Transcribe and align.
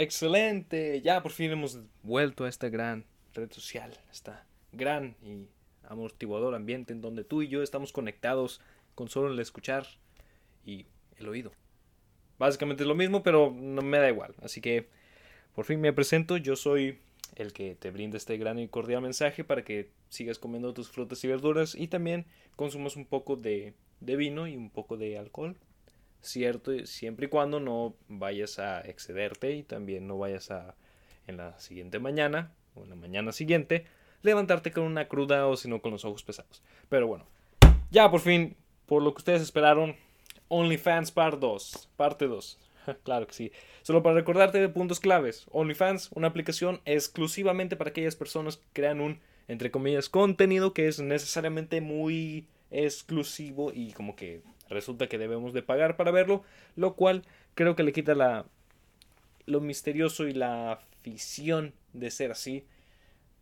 Excelente, 0.00 1.02
ya 1.02 1.24
por 1.24 1.32
fin 1.32 1.50
hemos 1.50 1.80
vuelto 2.04 2.44
a 2.44 2.48
esta 2.48 2.68
gran 2.68 3.04
red 3.34 3.50
social, 3.50 3.98
esta 4.12 4.46
gran 4.70 5.16
y 5.24 5.48
amortiguador 5.82 6.54
ambiente 6.54 6.92
en 6.92 7.00
donde 7.00 7.24
tú 7.24 7.42
y 7.42 7.48
yo 7.48 7.64
estamos 7.64 7.92
conectados 7.92 8.60
con 8.94 9.08
solo 9.08 9.32
el 9.32 9.40
escuchar 9.40 9.88
y 10.64 10.86
el 11.16 11.28
oído. 11.28 11.50
Básicamente 12.38 12.84
es 12.84 12.86
lo 12.86 12.94
mismo, 12.94 13.24
pero 13.24 13.52
no 13.52 13.82
me 13.82 13.98
da 13.98 14.08
igual. 14.08 14.36
Así 14.40 14.60
que 14.60 14.86
por 15.52 15.64
fin 15.64 15.80
me 15.80 15.92
presento, 15.92 16.36
yo 16.36 16.54
soy 16.54 17.00
el 17.34 17.52
que 17.52 17.74
te 17.74 17.90
brinda 17.90 18.18
este 18.18 18.38
gran 18.38 18.60
y 18.60 18.68
cordial 18.68 19.02
mensaje 19.02 19.42
para 19.42 19.64
que 19.64 19.90
sigas 20.10 20.38
comiendo 20.38 20.74
tus 20.74 20.88
frutas 20.90 21.24
y 21.24 21.26
verduras 21.26 21.74
y 21.74 21.88
también 21.88 22.24
consumas 22.54 22.94
un 22.94 23.04
poco 23.04 23.34
de, 23.34 23.74
de 23.98 24.14
vino 24.14 24.46
y 24.46 24.56
un 24.56 24.70
poco 24.70 24.96
de 24.96 25.18
alcohol. 25.18 25.56
Cierto, 26.20 26.72
siempre 26.86 27.26
y 27.26 27.28
cuando 27.28 27.60
no 27.60 27.94
vayas 28.08 28.58
a 28.58 28.80
excederte 28.80 29.52
y 29.52 29.62
también 29.62 30.06
no 30.06 30.18
vayas 30.18 30.50
a 30.50 30.74
en 31.28 31.36
la 31.36 31.58
siguiente 31.60 31.98
mañana 31.98 32.52
o 32.74 32.82
en 32.82 32.90
la 32.90 32.96
mañana 32.96 33.32
siguiente 33.32 33.86
levantarte 34.22 34.72
con 34.72 34.84
una 34.84 35.06
cruda 35.06 35.46
o 35.46 35.56
si 35.56 35.68
no 35.68 35.80
con 35.80 35.92
los 35.92 36.04
ojos 36.04 36.24
pesados. 36.24 36.62
Pero 36.88 37.06
bueno, 37.06 37.26
ya 37.90 38.10
por 38.10 38.20
fin, 38.20 38.56
por 38.86 39.02
lo 39.02 39.14
que 39.14 39.18
ustedes 39.18 39.42
esperaron, 39.42 39.94
OnlyFans 40.48 41.12
Part 41.12 41.38
2, 41.38 41.90
parte 41.96 42.26
2. 42.26 42.58
claro 43.04 43.26
que 43.26 43.34
sí. 43.34 43.52
Solo 43.82 44.02
para 44.02 44.16
recordarte 44.16 44.58
de 44.58 44.68
puntos 44.68 45.00
claves. 45.00 45.46
OnlyFans, 45.50 46.10
una 46.14 46.28
aplicación 46.28 46.80
exclusivamente 46.84 47.76
para 47.76 47.90
aquellas 47.90 48.16
personas 48.16 48.56
que 48.56 48.66
crean 48.72 49.00
un, 49.00 49.20
entre 49.46 49.70
comillas, 49.70 50.08
contenido 50.08 50.74
que 50.74 50.88
es 50.88 51.00
necesariamente 51.00 51.80
muy 51.80 52.46
exclusivo 52.70 53.72
y 53.72 53.92
como 53.92 54.16
que 54.16 54.42
resulta 54.68 55.08
que 55.08 55.18
debemos 55.18 55.52
de 55.52 55.62
pagar 55.62 55.96
para 55.96 56.10
verlo, 56.10 56.42
lo 56.76 56.94
cual 56.94 57.24
creo 57.54 57.76
que 57.76 57.82
le 57.82 57.92
quita 57.92 58.14
la 58.14 58.46
lo 59.48 59.60
misterioso 59.60 60.28
y 60.28 60.34
la 60.34 60.72
afición 60.72 61.72
de 61.94 62.10
ser 62.10 62.30
así, 62.30 62.64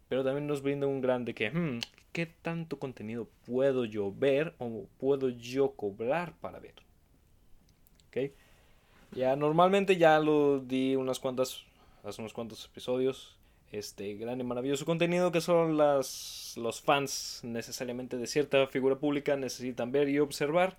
pero 0.08 0.24
también 0.24 0.46
nos 0.46 0.62
brinda 0.62 0.86
un 0.86 1.00
grande 1.00 1.34
que, 1.34 1.50
hmm, 1.50 1.80
¿qué 2.12 2.27
tanto 2.27 2.78
contenido 2.78 3.28
puedo 3.44 3.84
yo 3.84 4.12
ver 4.12 4.55
o 4.58 4.86
puedo 4.98 5.28
yo 5.30 5.72
cobrar 5.72 6.34
para 6.41 6.60
ver? 6.60 6.74
¿Ok? 8.08 8.33
Ya 9.12 9.34
normalmente 9.36 9.96
ya 9.96 10.18
lo 10.20 10.61
di 10.61 10.94
unas 10.94 11.18
cuantas, 11.18 11.64
hace 12.05 12.22
unos 12.22 12.33
cuantos 12.33 12.64
episodios, 12.66 13.36
este 13.72 14.14
gran 14.14 14.40
y 14.40 14.44
maravilloso 14.44 14.84
contenido 14.84 15.33
que 15.33 15.40
solo 15.40 15.72
las, 15.72 16.55
los 16.56 16.80
fans 16.80 17.40
necesariamente 17.42 18.16
de 18.16 18.27
cierta 18.27 18.66
figura 18.68 18.96
pública 18.96 19.36
necesitan 19.36 19.90
ver 19.90 20.08
y 20.08 20.20
observar, 20.20 20.77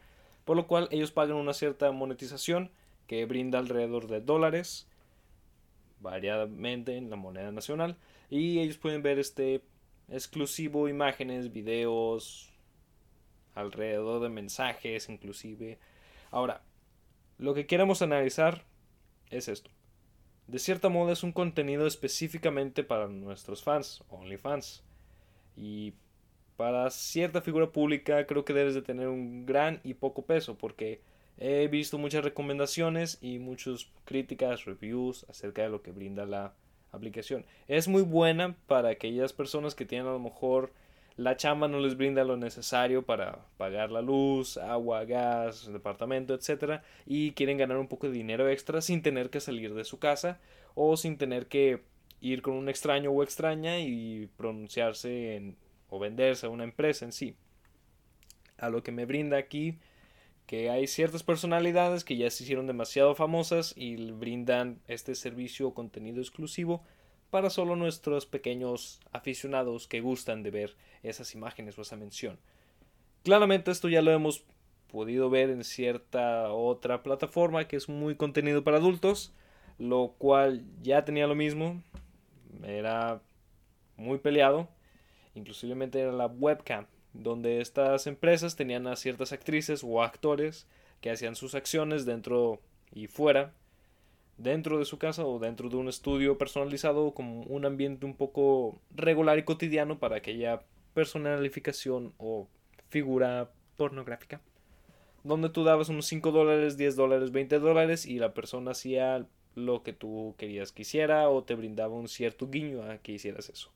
por 0.47 0.55
lo 0.55 0.65
cual 0.65 0.87
ellos 0.91 1.11
pagan 1.11 1.35
una 1.35 1.51
cierta 1.51 1.91
monetización 1.91 2.71
que 3.05 3.25
brinda 3.25 3.59
alrededor 3.59 4.07
de 4.07 4.21
dólares, 4.21 4.87
variadamente 5.99 6.95
en 6.95 7.09
la 7.09 7.17
moneda 7.17 7.51
nacional, 7.51 7.97
y 8.29 8.59
ellos 8.59 8.77
pueden 8.77 9.03
ver 9.03 9.19
este 9.19 9.61
exclusivo 10.07 10.87
imágenes, 10.87 11.51
videos, 11.51 12.53
alrededor 13.55 14.21
de 14.21 14.29
mensajes 14.29 15.09
inclusive. 15.09 15.79
Ahora, 16.31 16.61
lo 17.37 17.53
que 17.53 17.67
queremos 17.67 18.01
analizar 18.01 18.63
es 19.29 19.49
esto. 19.49 19.69
De 20.47 20.59
cierta 20.59 20.87
modo 20.87 21.11
es 21.11 21.23
un 21.23 21.33
contenido 21.33 21.85
específicamente 21.87 22.85
para 22.85 23.09
nuestros 23.09 23.63
fans, 23.63 24.01
OnlyFans. 24.07 24.81
Y 25.57 25.95
para 26.57 26.89
cierta 26.89 27.41
figura 27.41 27.67
pública 27.67 28.25
creo 28.25 28.43
que 28.43 28.53
debes 28.53 28.73
de 28.73 28.81
tener 28.81 29.07
un 29.07 29.45
gran 29.45 29.79
y 29.83 29.93
poco 29.93 30.23
peso 30.23 30.57
porque 30.57 30.99
he 31.37 31.67
visto 31.67 31.97
muchas 31.97 32.23
recomendaciones 32.23 33.19
y 33.21 33.37
muchas 33.37 33.87
críticas, 34.05 34.65
reviews 34.65 35.25
acerca 35.29 35.61
de 35.61 35.69
lo 35.69 35.83
que 35.83 35.91
brinda 35.91 36.25
la 36.25 36.53
aplicación. 36.91 37.45
Es 37.67 37.87
muy 37.87 38.01
buena 38.01 38.55
para 38.65 38.89
aquellas 38.89 39.33
personas 39.33 39.75
que 39.75 39.85
tienen 39.85 40.07
a 40.07 40.13
lo 40.13 40.19
mejor 40.19 40.71
la 41.15 41.35
chamba 41.35 41.67
no 41.67 41.79
les 41.79 41.97
brinda 41.97 42.23
lo 42.23 42.37
necesario 42.37 43.03
para 43.03 43.39
pagar 43.57 43.91
la 43.91 44.01
luz, 44.01 44.57
agua, 44.57 45.03
gas, 45.05 45.71
departamento, 45.71 46.35
etc. 46.35 46.81
Y 47.05 47.31
quieren 47.31 47.57
ganar 47.57 47.77
un 47.77 47.87
poco 47.87 48.07
de 48.07 48.13
dinero 48.13 48.47
extra 48.49 48.81
sin 48.81 49.01
tener 49.01 49.29
que 49.29 49.39
salir 49.39 49.73
de 49.73 49.83
su 49.83 49.97
casa 49.99 50.39
o 50.75 50.95
sin 50.95 51.17
tener 51.17 51.47
que 51.47 51.81
ir 52.21 52.41
con 52.41 52.53
un 52.53 52.69
extraño 52.69 53.11
o 53.11 53.23
extraña 53.23 53.79
y 53.79 54.29
pronunciarse 54.37 55.35
en, 55.35 55.55
o 55.89 55.99
venderse 55.99 56.45
a 56.45 56.49
una 56.49 56.63
empresa 56.63 57.05
en 57.05 57.11
sí. 57.11 57.35
A 58.57 58.69
lo 58.69 58.83
que 58.83 58.91
me 58.91 59.05
brinda 59.05 59.37
aquí 59.37 59.77
que 60.47 60.69
hay 60.69 60.87
ciertas 60.87 61.23
personalidades 61.23 62.05
que 62.05 62.15
ya 62.15 62.31
se 62.31 62.43
hicieron 62.43 62.67
demasiado 62.67 63.13
famosas 63.15 63.73
y 63.75 64.11
brindan 64.11 64.79
este 64.87 65.13
servicio 65.13 65.67
o 65.67 65.73
contenido 65.73 66.21
exclusivo 66.21 66.83
para 67.29 67.49
solo 67.49 67.75
nuestros 67.75 68.25
pequeños 68.25 69.01
aficionados 69.11 69.87
que 69.87 69.99
gustan 69.99 70.43
de 70.43 70.51
ver 70.51 70.77
esas 71.03 71.35
imágenes 71.35 71.77
o 71.77 71.81
esa 71.81 71.97
mención. 71.97 72.39
Claramente 73.23 73.71
esto 73.71 73.89
ya 73.89 74.01
lo 74.01 74.11
hemos 74.11 74.45
podido 74.89 75.29
ver 75.29 75.49
en 75.49 75.65
cierta 75.65 76.51
otra 76.53 77.03
plataforma 77.03 77.67
que 77.67 77.75
es 77.75 77.89
muy 77.89 78.15
contenido 78.15 78.63
para 78.63 78.77
adultos, 78.77 79.33
lo 79.77 80.15
cual 80.17 80.63
ya 80.81 81.03
tenía 81.03 81.27
lo 81.27 81.35
mismo, 81.35 81.83
era 82.63 83.21
muy 83.97 84.17
peleado, 84.19 84.69
inclusivamente 85.37 85.99
era 85.99 86.11
la 86.11 86.27
webcam, 86.27 86.85
donde 87.13 87.61
estas 87.61 88.07
empresas 88.07 88.55
tenían 88.55 88.87
a 88.87 88.95
ciertas 88.95 89.31
actrices 89.31 89.83
o 89.83 90.03
actores 90.03 90.67
que 91.01 91.11
hacían 91.11 91.35
sus 91.35 91.55
acciones 91.55 92.05
dentro 92.05 92.59
y 92.93 93.07
fuera 93.07 93.53
dentro 94.37 94.77
de 94.77 94.85
su 94.85 94.97
casa 94.99 95.25
o 95.25 95.39
dentro 95.39 95.69
de 95.69 95.77
un 95.77 95.87
estudio 95.87 96.37
personalizado 96.37 97.11
como 97.13 97.41
un 97.43 97.65
ambiente 97.65 98.05
un 98.05 98.15
poco 98.15 98.79
regular 98.95 99.39
y 99.39 99.43
cotidiano 99.43 99.99
para 99.99 100.17
aquella 100.17 100.61
personalificación 100.93 102.13
o 102.17 102.47
figura 102.89 103.49
pornográfica 103.77 104.41
donde 105.27 105.49
tú 105.49 105.63
dabas 105.63 105.89
unos 105.89 106.05
5 106.07 106.31
dólares, 106.31 106.77
10 106.77 106.95
dólares, 106.95 107.31
20 107.31 107.59
dólares 107.59 108.05
y 108.05 108.17
la 108.17 108.33
persona 108.33 108.71
hacía 108.71 109.25
lo 109.55 109.83
que 109.83 109.93
tú 109.93 110.35
querías 110.37 110.71
que 110.71 110.83
hiciera 110.83 111.29
o 111.29 111.43
te 111.43 111.55
brindaba 111.55 111.93
un 111.93 112.07
cierto 112.07 112.49
guiño 112.49 112.83
a 112.83 112.97
que 112.99 113.11
hicieras 113.13 113.49
eso. 113.49 113.71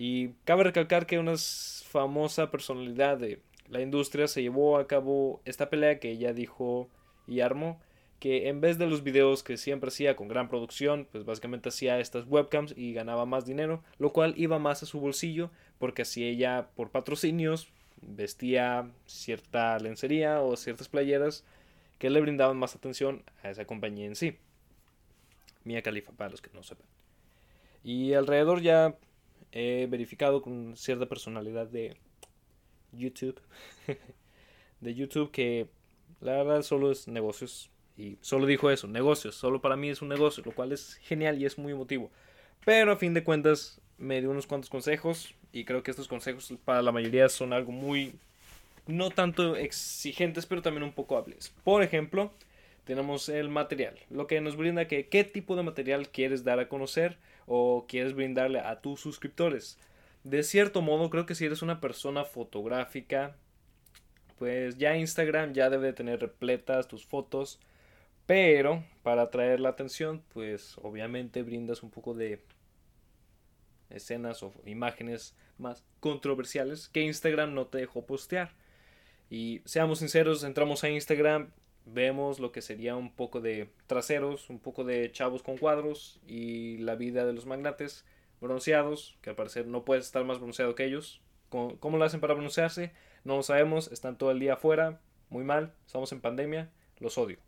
Y 0.00 0.28
cabe 0.44 0.62
recalcar 0.62 1.06
que 1.06 1.18
una 1.18 1.34
famosa 1.36 2.52
personalidad 2.52 3.18
de 3.18 3.40
la 3.68 3.80
industria 3.80 4.28
se 4.28 4.42
llevó 4.42 4.78
a 4.78 4.86
cabo 4.86 5.42
esta 5.44 5.70
pelea 5.70 5.98
que 5.98 6.12
ella 6.12 6.32
dijo 6.32 6.88
y 7.26 7.40
armó 7.40 7.80
que 8.20 8.48
en 8.48 8.60
vez 8.60 8.78
de 8.78 8.86
los 8.86 9.02
videos 9.02 9.42
que 9.42 9.56
siempre 9.56 9.88
hacía 9.88 10.14
con 10.14 10.28
gran 10.28 10.48
producción, 10.48 11.08
pues 11.10 11.24
básicamente 11.24 11.70
hacía 11.70 11.98
estas 11.98 12.28
webcams 12.28 12.74
y 12.76 12.92
ganaba 12.92 13.26
más 13.26 13.44
dinero, 13.44 13.82
lo 13.98 14.12
cual 14.12 14.34
iba 14.36 14.60
más 14.60 14.84
a 14.84 14.86
su 14.86 15.00
bolsillo, 15.00 15.50
porque 15.80 16.02
así 16.02 16.24
ella 16.24 16.68
por 16.76 16.92
patrocinios 16.92 17.68
vestía 18.00 18.88
cierta 19.06 19.80
lencería 19.80 20.42
o 20.42 20.56
ciertas 20.56 20.88
playeras 20.88 21.44
que 21.98 22.08
le 22.08 22.20
brindaban 22.20 22.56
más 22.56 22.76
atención 22.76 23.24
a 23.42 23.50
esa 23.50 23.64
compañía 23.64 24.06
en 24.06 24.14
sí. 24.14 24.36
Mía 25.64 25.82
Califa, 25.82 26.12
para 26.12 26.30
los 26.30 26.40
que 26.40 26.50
no 26.54 26.62
sepan. 26.62 26.86
Y 27.82 28.12
alrededor 28.12 28.62
ya 28.62 28.94
he 29.52 29.86
verificado 29.88 30.42
con 30.42 30.76
cierta 30.76 31.06
personalidad 31.06 31.66
de 31.66 31.96
YouTube, 32.92 33.40
de 34.80 34.94
YouTube 34.94 35.30
que 35.30 35.68
la 36.20 36.32
verdad 36.32 36.62
solo 36.62 36.90
es 36.90 37.08
negocios 37.08 37.70
y 37.96 38.16
solo 38.20 38.46
dijo 38.46 38.70
eso, 38.70 38.86
negocios, 38.86 39.34
solo 39.34 39.60
para 39.60 39.76
mí 39.76 39.88
es 39.88 40.02
un 40.02 40.08
negocio, 40.08 40.42
lo 40.46 40.52
cual 40.52 40.72
es 40.72 40.94
genial 41.02 41.40
y 41.40 41.46
es 41.46 41.58
muy 41.58 41.72
emotivo. 41.72 42.10
Pero 42.64 42.92
a 42.92 42.96
fin 42.96 43.12
de 43.12 43.24
cuentas 43.24 43.80
me 43.98 44.20
dio 44.20 44.30
unos 44.30 44.46
cuantos 44.46 44.70
consejos 44.70 45.34
y 45.52 45.64
creo 45.64 45.82
que 45.82 45.90
estos 45.90 46.06
consejos 46.06 46.52
para 46.64 46.82
la 46.82 46.92
mayoría 46.92 47.28
son 47.28 47.52
algo 47.52 47.72
muy, 47.72 48.14
no 48.86 49.10
tanto 49.10 49.56
exigentes, 49.56 50.46
pero 50.46 50.62
también 50.62 50.84
un 50.84 50.92
poco 50.92 51.16
hábiles. 51.16 51.52
Por 51.64 51.82
ejemplo, 51.82 52.32
tenemos 52.84 53.28
el 53.28 53.48
material, 53.48 53.98
lo 54.10 54.26
que 54.28 54.40
nos 54.40 54.56
brinda 54.56 54.86
que 54.86 55.08
qué 55.08 55.24
tipo 55.24 55.56
de 55.56 55.64
material 55.64 56.08
quieres 56.08 56.44
dar 56.44 56.60
a 56.60 56.68
conocer 56.68 57.18
o 57.48 57.86
quieres 57.88 58.14
brindarle 58.14 58.60
a 58.60 58.80
tus 58.80 59.00
suscriptores. 59.00 59.78
De 60.22 60.42
cierto 60.42 60.82
modo, 60.82 61.10
creo 61.10 61.26
que 61.26 61.34
si 61.34 61.46
eres 61.46 61.62
una 61.62 61.80
persona 61.80 62.24
fotográfica, 62.24 63.36
pues 64.38 64.78
ya 64.78 64.96
Instagram 64.96 65.52
ya 65.54 65.70
debe 65.70 65.92
tener 65.92 66.20
repletas 66.20 66.86
tus 66.86 67.04
fotos 67.04 67.58
pero 68.28 68.84
para 69.02 69.22
atraer 69.22 69.58
la 69.58 69.70
atención, 69.70 70.22
pues 70.34 70.76
obviamente 70.82 71.42
brindas 71.42 71.82
un 71.82 71.88
poco 71.88 72.12
de 72.12 72.44
escenas 73.88 74.42
o 74.42 74.52
imágenes 74.66 75.34
más 75.56 75.82
controversiales 76.00 76.90
que 76.90 77.00
Instagram 77.00 77.54
no 77.54 77.68
te 77.68 77.78
dejó 77.78 78.04
postear. 78.04 78.52
Y 79.30 79.62
seamos 79.64 80.00
sinceros, 80.00 80.44
entramos 80.44 80.84
a 80.84 80.90
Instagram, 80.90 81.52
vemos 81.92 82.38
lo 82.38 82.52
que 82.52 82.62
sería 82.62 82.96
un 82.96 83.12
poco 83.12 83.40
de 83.40 83.70
traseros, 83.86 84.50
un 84.50 84.58
poco 84.58 84.84
de 84.84 85.10
chavos 85.12 85.42
con 85.42 85.56
cuadros 85.56 86.20
y 86.26 86.78
la 86.78 86.94
vida 86.94 87.24
de 87.24 87.32
los 87.32 87.46
magnates 87.46 88.04
bronceados, 88.40 89.18
que 89.20 89.30
al 89.30 89.36
parecer 89.36 89.66
no 89.66 89.84
puedes 89.84 90.04
estar 90.06 90.24
más 90.24 90.38
bronceado 90.38 90.74
que 90.74 90.84
ellos. 90.84 91.20
¿Cómo 91.48 91.96
lo 91.96 92.04
hacen 92.04 92.20
para 92.20 92.34
broncearse? 92.34 92.92
No 93.24 93.36
lo 93.36 93.42
sabemos, 93.42 93.90
están 93.90 94.18
todo 94.18 94.30
el 94.30 94.38
día 94.38 94.54
afuera, 94.54 95.00
muy 95.30 95.44
mal, 95.44 95.74
estamos 95.86 96.12
en 96.12 96.20
pandemia, 96.20 96.70
los 96.98 97.18
odio 97.18 97.38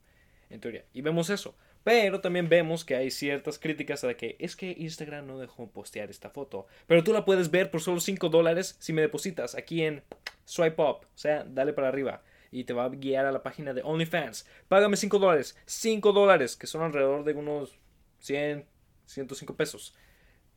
en 0.48 0.60
teoría. 0.60 0.84
Y 0.92 1.02
vemos 1.02 1.30
eso. 1.30 1.54
Pero 1.82 2.20
también 2.20 2.50
vemos 2.50 2.84
que 2.84 2.94
hay 2.94 3.10
ciertas 3.10 3.58
críticas 3.58 4.02
de 4.02 4.14
que 4.14 4.36
es 4.38 4.54
que 4.54 4.74
Instagram 4.78 5.26
no 5.26 5.38
dejó 5.38 5.70
postear 5.70 6.10
esta 6.10 6.28
foto. 6.28 6.66
Pero 6.86 7.02
tú 7.02 7.12
la 7.12 7.24
puedes 7.24 7.50
ver 7.50 7.70
por 7.70 7.80
solo 7.80 8.00
5 8.00 8.28
dólares 8.28 8.76
si 8.80 8.92
me 8.92 9.00
depositas 9.00 9.54
aquí 9.54 9.82
en 9.82 10.02
Swipe 10.44 10.82
Up. 10.82 11.06
O 11.06 11.18
sea, 11.18 11.44
dale 11.44 11.72
para 11.72 11.88
arriba. 11.88 12.22
Y 12.50 12.64
te 12.64 12.72
va 12.72 12.84
a 12.84 12.88
guiar 12.88 13.26
a 13.26 13.32
la 13.32 13.42
página 13.42 13.72
de 13.72 13.82
OnlyFans. 13.82 14.46
Págame 14.68 14.96
5 14.96 15.18
dólares. 15.18 15.56
5 15.66 16.12
dólares, 16.12 16.56
que 16.56 16.66
son 16.66 16.82
alrededor 16.82 17.24
de 17.24 17.34
unos 17.34 17.78
100, 18.18 18.66
105 19.06 19.56
pesos 19.56 19.94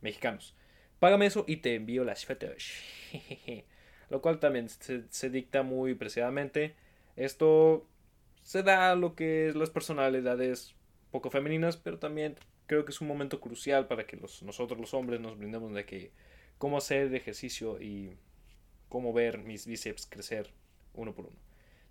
mexicanos. 0.00 0.54
Págame 0.98 1.26
eso 1.26 1.44
y 1.46 1.58
te 1.58 1.74
envío 1.74 2.04
las 2.04 2.24
fotos. 2.24 2.72
Lo 4.10 4.20
cual 4.20 4.38
también 4.38 4.68
se, 4.68 5.04
se 5.08 5.30
dicta 5.30 5.62
muy 5.62 5.94
preciadamente. 5.94 6.74
Esto 7.16 7.86
se 8.42 8.62
da 8.62 8.94
lo 8.94 9.14
que 9.14 9.48
es 9.48 9.54
las 9.54 9.70
personalidades 9.70 10.74
poco 11.10 11.30
femeninas, 11.30 11.76
pero 11.76 11.98
también 11.98 12.36
creo 12.66 12.84
que 12.84 12.92
es 12.92 13.00
un 13.00 13.08
momento 13.08 13.40
crucial 13.40 13.86
para 13.86 14.06
que 14.06 14.16
los, 14.16 14.42
nosotros 14.42 14.78
los 14.80 14.94
hombres 14.94 15.20
nos 15.20 15.38
brindemos 15.38 15.72
de 15.72 15.84
que 15.84 16.12
cómo 16.58 16.76
hacer 16.76 17.14
ejercicio 17.14 17.80
y 17.80 18.16
cómo 18.88 19.12
ver 19.12 19.38
mis 19.38 19.66
bíceps 19.66 20.06
crecer 20.06 20.50
uno 20.92 21.14
por 21.14 21.26
uno. 21.26 21.36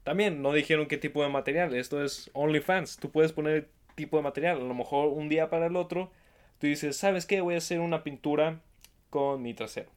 También 0.03 0.41
no 0.41 0.51
dijeron 0.51 0.87
qué 0.87 0.97
tipo 0.97 1.23
de 1.23 1.29
material, 1.29 1.73
esto 1.75 2.03
es 2.03 2.29
OnlyFans, 2.33 2.97
tú 2.97 3.09
puedes 3.09 3.31
poner 3.31 3.69
tipo 3.95 4.17
de 4.17 4.23
material, 4.23 4.57
a 4.57 4.63
lo 4.63 4.73
mejor 4.73 5.07
un 5.09 5.29
día 5.29 5.49
para 5.49 5.67
el 5.67 5.75
otro, 5.75 6.11
tú 6.59 6.67
dices, 6.67 6.97
¿sabes 6.97 7.25
qué? 7.25 7.41
Voy 7.41 7.55
a 7.55 7.59
hacer 7.59 7.79
una 7.79 8.03
pintura 8.03 8.61
con 9.09 9.41
mi 9.41 9.53
trasero. 9.53 9.89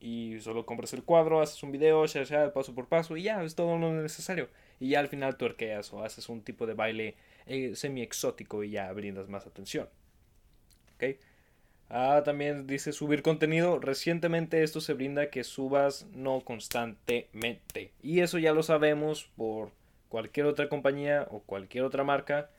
Y 0.00 0.38
solo 0.40 0.66
compras 0.66 0.92
el 0.92 1.02
cuadro, 1.02 1.40
haces 1.40 1.62
un 1.62 1.72
video, 1.72 2.04
ya, 2.04 2.24
ya, 2.24 2.52
paso 2.52 2.74
por 2.74 2.88
paso, 2.88 3.16
y 3.16 3.22
ya, 3.22 3.42
es 3.42 3.54
todo 3.54 3.78
lo 3.78 3.90
necesario. 3.92 4.48
Y 4.80 4.90
ya 4.90 5.00
al 5.00 5.08
final 5.08 5.38
tuerqueas 5.38 5.92
o 5.94 6.04
haces 6.04 6.28
un 6.28 6.42
tipo 6.42 6.66
de 6.66 6.74
baile 6.74 7.14
eh, 7.46 7.74
semi 7.74 8.02
exótico 8.02 8.62
y 8.64 8.70
ya 8.70 8.92
brindas 8.92 9.28
más 9.30 9.46
atención. 9.46 9.88
¿Ok? 10.96 11.16
Ah, 11.90 12.22
también 12.24 12.66
dice 12.66 12.92
subir 12.92 13.22
contenido. 13.22 13.78
Recientemente 13.78 14.62
esto 14.62 14.80
se 14.80 14.94
brinda 14.94 15.30
que 15.30 15.44
subas 15.44 16.06
no 16.14 16.40
constantemente. 16.40 17.92
Y 18.02 18.20
eso 18.20 18.38
ya 18.38 18.52
lo 18.52 18.62
sabemos 18.62 19.30
por 19.36 19.70
cualquier 20.08 20.46
otra 20.46 20.68
compañía 20.68 21.26
o 21.30 21.40
cualquier 21.40 21.84
otra 21.84 22.04
marca 22.04 22.50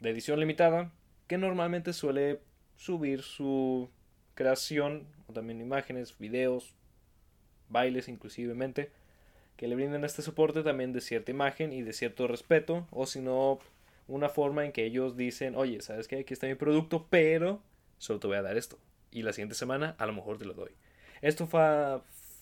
de 0.00 0.10
edición 0.10 0.40
limitada 0.40 0.90
que 1.26 1.38
normalmente 1.38 1.92
suele 1.92 2.40
subir 2.76 3.22
su 3.22 3.88
creación 4.34 5.06
o 5.28 5.32
también 5.32 5.60
imágenes, 5.60 6.18
videos, 6.18 6.74
bailes 7.68 8.08
inclusivemente 8.08 8.90
que 9.56 9.68
le 9.68 9.74
brinden 9.74 10.04
este 10.04 10.22
soporte 10.22 10.62
también 10.62 10.94
de 10.94 11.02
cierta 11.02 11.30
imagen 11.30 11.72
y 11.72 11.82
de 11.82 11.92
cierto 11.92 12.26
respeto 12.26 12.86
o 12.90 13.04
si 13.04 13.20
no 13.20 13.58
una 14.08 14.30
forma 14.30 14.64
en 14.64 14.72
que 14.72 14.86
ellos 14.86 15.18
dicen, 15.18 15.54
oye, 15.54 15.82
¿sabes 15.82 16.08
qué? 16.08 16.20
Aquí 16.20 16.32
está 16.32 16.46
mi 16.46 16.54
producto, 16.54 17.06
pero 17.10 17.60
solo 18.00 18.18
te 18.18 18.26
voy 18.26 18.38
a 18.38 18.42
dar 18.42 18.56
esto. 18.56 18.78
Y 19.12 19.22
la 19.22 19.32
siguiente 19.32 19.54
semana 19.54 19.94
a 19.98 20.06
lo 20.06 20.12
mejor 20.12 20.38
te 20.38 20.44
lo 20.44 20.54
doy. 20.54 20.72
Esto 21.20 21.48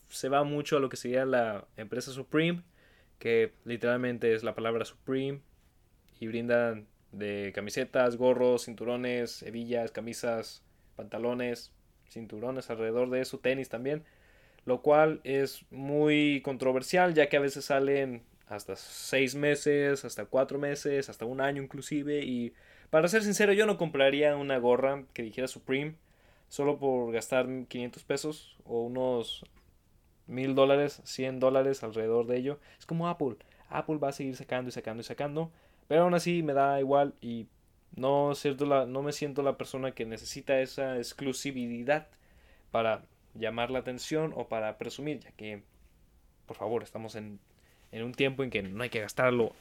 se 0.08 0.28
va 0.28 0.44
mucho 0.44 0.76
a 0.76 0.80
lo 0.80 0.88
que 0.88 0.96
sería 0.96 1.26
la 1.26 1.66
empresa 1.76 2.12
Supreme, 2.12 2.62
que 3.18 3.52
literalmente 3.64 4.34
es 4.34 4.44
la 4.44 4.54
palabra 4.54 4.84
Supreme, 4.84 5.40
y 6.20 6.28
brindan 6.28 6.86
de 7.12 7.52
camisetas, 7.54 8.16
gorros, 8.16 8.64
cinturones, 8.66 9.42
hebillas, 9.42 9.90
camisas, 9.90 10.62
pantalones, 10.96 11.72
cinturones 12.08 12.70
alrededor 12.70 13.10
de 13.10 13.20
eso, 13.20 13.38
tenis 13.38 13.68
también, 13.68 14.04
lo 14.64 14.82
cual 14.82 15.20
es 15.24 15.64
muy 15.70 16.40
controversial 16.44 17.14
ya 17.14 17.28
que 17.28 17.36
a 17.36 17.40
veces 17.40 17.64
salen 17.64 18.22
hasta 18.48 18.76
seis 18.76 19.34
meses, 19.34 20.04
hasta 20.04 20.24
cuatro 20.26 20.58
meses, 20.58 21.08
hasta 21.08 21.24
un 21.24 21.40
año 21.40 21.62
inclusive. 21.62 22.24
Y 22.24 22.54
para 22.90 23.08
ser 23.08 23.22
sincero, 23.22 23.52
yo 23.52 23.66
no 23.66 23.78
compraría 23.78 24.36
una 24.36 24.58
gorra 24.58 25.04
que 25.12 25.22
dijera 25.22 25.48
Supreme 25.48 25.96
solo 26.48 26.78
por 26.78 27.12
gastar 27.12 27.46
500 27.68 28.04
pesos 28.04 28.56
o 28.64 28.82
unos 28.82 29.44
mil 30.26 30.54
dólares, 30.54 31.00
100 31.04 31.40
dólares 31.40 31.82
alrededor 31.82 32.26
de 32.26 32.38
ello. 32.38 32.60
Es 32.78 32.86
como 32.86 33.08
Apple. 33.08 33.36
Apple 33.68 33.98
va 33.98 34.08
a 34.08 34.12
seguir 34.12 34.36
sacando 34.36 34.68
y 34.68 34.72
sacando 34.72 35.00
y 35.00 35.04
sacando. 35.04 35.50
Pero 35.88 36.02
aún 36.02 36.14
así 36.14 36.42
me 36.42 36.52
da 36.52 36.80
igual 36.80 37.14
y 37.20 37.48
no, 37.96 38.32
la, 38.60 38.86
no 38.86 39.02
me 39.02 39.12
siento 39.12 39.42
la 39.42 39.56
persona 39.56 39.92
que 39.92 40.06
necesita 40.06 40.60
esa 40.60 40.98
exclusividad 40.98 42.08
para 42.70 43.04
llamar 43.34 43.70
la 43.70 43.80
atención 43.80 44.32
o 44.36 44.48
para 44.48 44.76
presumir, 44.78 45.20
ya 45.20 45.32
que, 45.32 45.62
por 46.46 46.56
favor, 46.56 46.82
estamos 46.82 47.14
en 47.14 47.40
en 47.92 48.02
un 48.02 48.12
tiempo 48.12 48.42
en 48.42 48.50
que 48.50 48.62
no 48.62 48.82
hay 48.82 48.90
que 48.90 49.00
gastarlo 49.00 49.54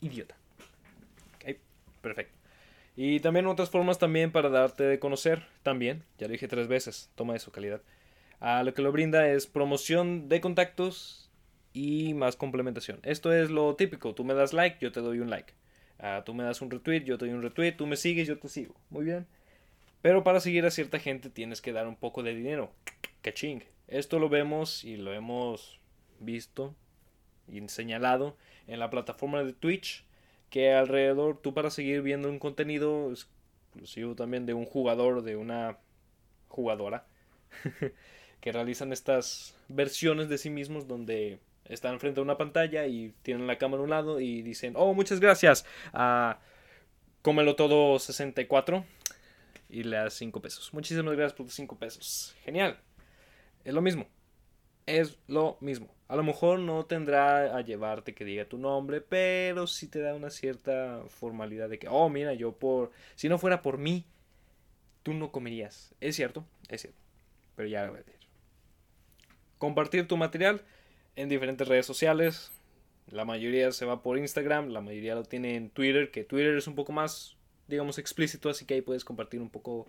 idiota. 0.00 0.36
Ok, 1.36 1.56
perfecto. 2.00 2.36
Y 2.96 3.20
también 3.20 3.46
otras 3.46 3.70
formas 3.70 3.98
también 3.98 4.32
para 4.32 4.48
darte 4.48 4.84
de 4.84 4.98
conocer, 4.98 5.46
también, 5.62 6.02
ya 6.18 6.26
lo 6.26 6.32
dije 6.32 6.48
tres 6.48 6.66
veces, 6.66 7.10
toma 7.14 7.36
eso, 7.36 7.52
calidad. 7.52 7.80
A 8.40 8.62
lo 8.64 8.74
que 8.74 8.82
lo 8.82 8.90
brinda 8.90 9.28
es 9.28 9.46
promoción 9.46 10.28
de 10.28 10.40
contactos 10.40 11.30
y 11.72 12.14
más 12.14 12.34
complementación. 12.34 12.98
Esto 13.04 13.32
es 13.32 13.50
lo 13.50 13.76
típico, 13.76 14.14
tú 14.14 14.24
me 14.24 14.34
das 14.34 14.52
like, 14.52 14.78
yo 14.80 14.90
te 14.90 15.00
doy 15.00 15.20
un 15.20 15.30
like. 15.30 15.52
Ah, 16.00 16.22
tú 16.24 16.34
me 16.34 16.44
das 16.44 16.60
un 16.60 16.70
retweet, 16.70 17.04
yo 17.04 17.18
te 17.18 17.26
doy 17.26 17.34
un 17.34 17.42
retweet, 17.42 17.72
tú 17.72 17.86
me 17.86 17.96
sigues, 17.96 18.26
yo 18.26 18.38
te 18.38 18.48
sigo. 18.48 18.74
Muy 18.90 19.04
bien. 19.04 19.26
Pero 20.02 20.22
para 20.22 20.40
seguir 20.40 20.64
a 20.64 20.70
cierta 20.70 20.98
gente 20.98 21.30
tienes 21.30 21.60
que 21.60 21.72
dar 21.72 21.86
un 21.88 21.96
poco 21.96 22.22
de 22.22 22.34
dinero. 22.34 22.72
Caching. 23.22 23.62
Esto 23.88 24.18
lo 24.18 24.28
vemos 24.28 24.84
y 24.84 24.96
lo 24.96 25.12
hemos 25.12 25.80
visto 26.20 26.74
y 27.52 27.66
señalado 27.68 28.36
en 28.66 28.78
la 28.78 28.90
plataforma 28.90 29.42
de 29.42 29.52
Twitch 29.52 30.04
que 30.50 30.72
alrededor 30.72 31.38
tú 31.40 31.54
para 31.54 31.70
seguir 31.70 32.02
viendo 32.02 32.28
un 32.28 32.38
contenido 32.38 33.10
exclusivo 33.10 34.14
también 34.14 34.46
de 34.46 34.54
un 34.54 34.64
jugador 34.64 35.22
de 35.22 35.36
una 35.36 35.78
jugadora 36.48 37.06
que 38.40 38.52
realizan 38.52 38.92
estas 38.92 39.54
versiones 39.68 40.28
de 40.28 40.38
sí 40.38 40.50
mismos 40.50 40.86
donde 40.86 41.38
están 41.66 42.00
frente 42.00 42.20
a 42.20 42.22
una 42.22 42.38
pantalla 42.38 42.86
y 42.86 43.12
tienen 43.22 43.46
la 43.46 43.58
cámara 43.58 43.80
a 43.80 43.84
un 43.84 43.90
lado 43.90 44.20
y 44.20 44.42
dicen 44.42 44.74
oh 44.76 44.94
muchas 44.94 45.20
gracias 45.20 45.66
a 45.92 46.38
cómelo 47.22 47.56
todo 47.56 47.98
64 47.98 48.84
y 49.68 49.82
le 49.82 49.96
das 49.96 50.14
5 50.14 50.40
pesos 50.40 50.72
muchísimas 50.72 51.14
gracias 51.14 51.34
por 51.34 51.46
tus 51.46 51.54
5 51.56 51.78
pesos. 51.78 52.34
Genial. 52.44 52.78
Es 53.64 53.74
lo 53.74 53.82
mismo. 53.82 54.06
Es 54.86 55.18
lo 55.26 55.58
mismo 55.60 55.97
a 56.08 56.16
lo 56.16 56.22
mejor 56.22 56.58
no 56.58 56.86
tendrá 56.86 57.54
a 57.54 57.60
llevarte 57.60 58.14
que 58.14 58.24
diga 58.24 58.46
tu 58.46 58.56
nombre, 58.56 59.02
pero 59.02 59.66
sí 59.66 59.88
te 59.88 60.00
da 60.00 60.14
una 60.14 60.30
cierta 60.30 61.02
formalidad 61.08 61.68
de 61.68 61.78
que, 61.78 61.86
oh, 61.88 62.08
mira, 62.08 62.32
yo 62.32 62.52
por... 62.52 62.90
Si 63.14 63.28
no 63.28 63.38
fuera 63.38 63.60
por 63.60 63.76
mí, 63.76 64.06
tú 65.02 65.12
no 65.12 65.30
comerías. 65.30 65.94
Es 66.00 66.16
cierto, 66.16 66.46
es 66.70 66.80
cierto. 66.80 66.98
Pero 67.56 67.68
ya 67.68 67.86
voy 67.90 67.96
a 67.96 68.02
decir. 68.02 68.14
Compartir 69.58 70.08
tu 70.08 70.16
material 70.16 70.62
en 71.14 71.28
diferentes 71.28 71.68
redes 71.68 71.84
sociales. 71.84 72.52
La 73.10 73.26
mayoría 73.26 73.70
se 73.72 73.84
va 73.84 74.02
por 74.02 74.16
Instagram, 74.16 74.70
la 74.70 74.80
mayoría 74.80 75.14
lo 75.14 75.24
tiene 75.24 75.56
en 75.56 75.68
Twitter, 75.68 76.10
que 76.10 76.24
Twitter 76.24 76.56
es 76.56 76.66
un 76.66 76.74
poco 76.74 76.92
más, 76.92 77.36
digamos, 77.66 77.98
explícito, 77.98 78.48
así 78.48 78.64
que 78.64 78.74
ahí 78.74 78.80
puedes 78.80 79.04
compartir 79.04 79.42
un 79.42 79.50
poco 79.50 79.86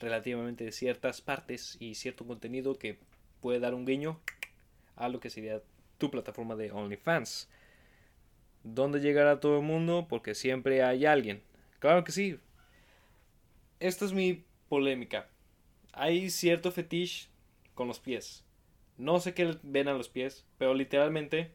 relativamente 0.00 0.72
ciertas 0.72 1.20
partes 1.20 1.76
y 1.78 1.94
cierto 1.94 2.26
contenido 2.26 2.78
que 2.78 2.98
puede 3.40 3.60
dar 3.60 3.74
un 3.74 3.84
guiño 3.84 4.18
a 4.98 5.08
lo 5.08 5.20
que 5.20 5.30
sería 5.30 5.62
tu 5.98 6.10
plataforma 6.10 6.56
de 6.56 6.70
OnlyFans. 6.70 7.48
¿Dónde 8.62 9.00
llegará 9.00 9.40
todo 9.40 9.58
el 9.58 9.64
mundo? 9.64 10.06
Porque 10.08 10.34
siempre 10.34 10.82
hay 10.82 11.06
alguien. 11.06 11.42
Claro 11.78 12.04
que 12.04 12.12
sí. 12.12 12.38
Esta 13.80 14.04
es 14.04 14.12
mi 14.12 14.44
polémica. 14.68 15.28
Hay 15.92 16.30
cierto 16.30 16.70
fetiche 16.70 17.28
con 17.74 17.88
los 17.88 18.00
pies. 18.00 18.44
No 18.96 19.20
sé 19.20 19.34
qué 19.34 19.56
ven 19.62 19.88
a 19.88 19.94
los 19.94 20.08
pies, 20.08 20.44
pero 20.58 20.74
literalmente 20.74 21.52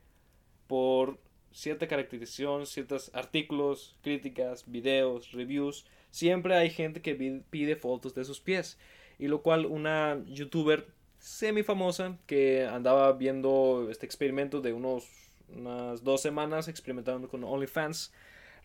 por 0.68 1.20
cierta 1.52 1.88
caracterización, 1.88 2.66
ciertos 2.66 3.12
artículos, 3.14 3.98
críticas, 4.02 4.64
videos, 4.66 5.32
reviews, 5.34 5.86
siempre 6.10 6.56
hay 6.56 6.70
gente 6.70 7.02
que 7.02 7.44
pide 7.50 7.76
fotos 7.76 8.16
de 8.16 8.24
sus 8.24 8.40
pies. 8.40 8.80
Y 9.20 9.28
lo 9.28 9.42
cual 9.42 9.66
una 9.66 10.24
youtuber 10.26 10.88
semi 11.24 11.64
famosa 11.64 12.18
que 12.28 12.66
andaba 12.66 13.14
viendo 13.14 13.88
este 13.90 14.06
experimento 14.06 14.60
de 14.60 14.74
unos 14.74 15.08
unas 15.56 16.04
dos 16.04 16.22
semanas 16.22 16.68
experimentando 16.68 17.30
con 17.30 17.46
OnlyFans. 17.46 18.12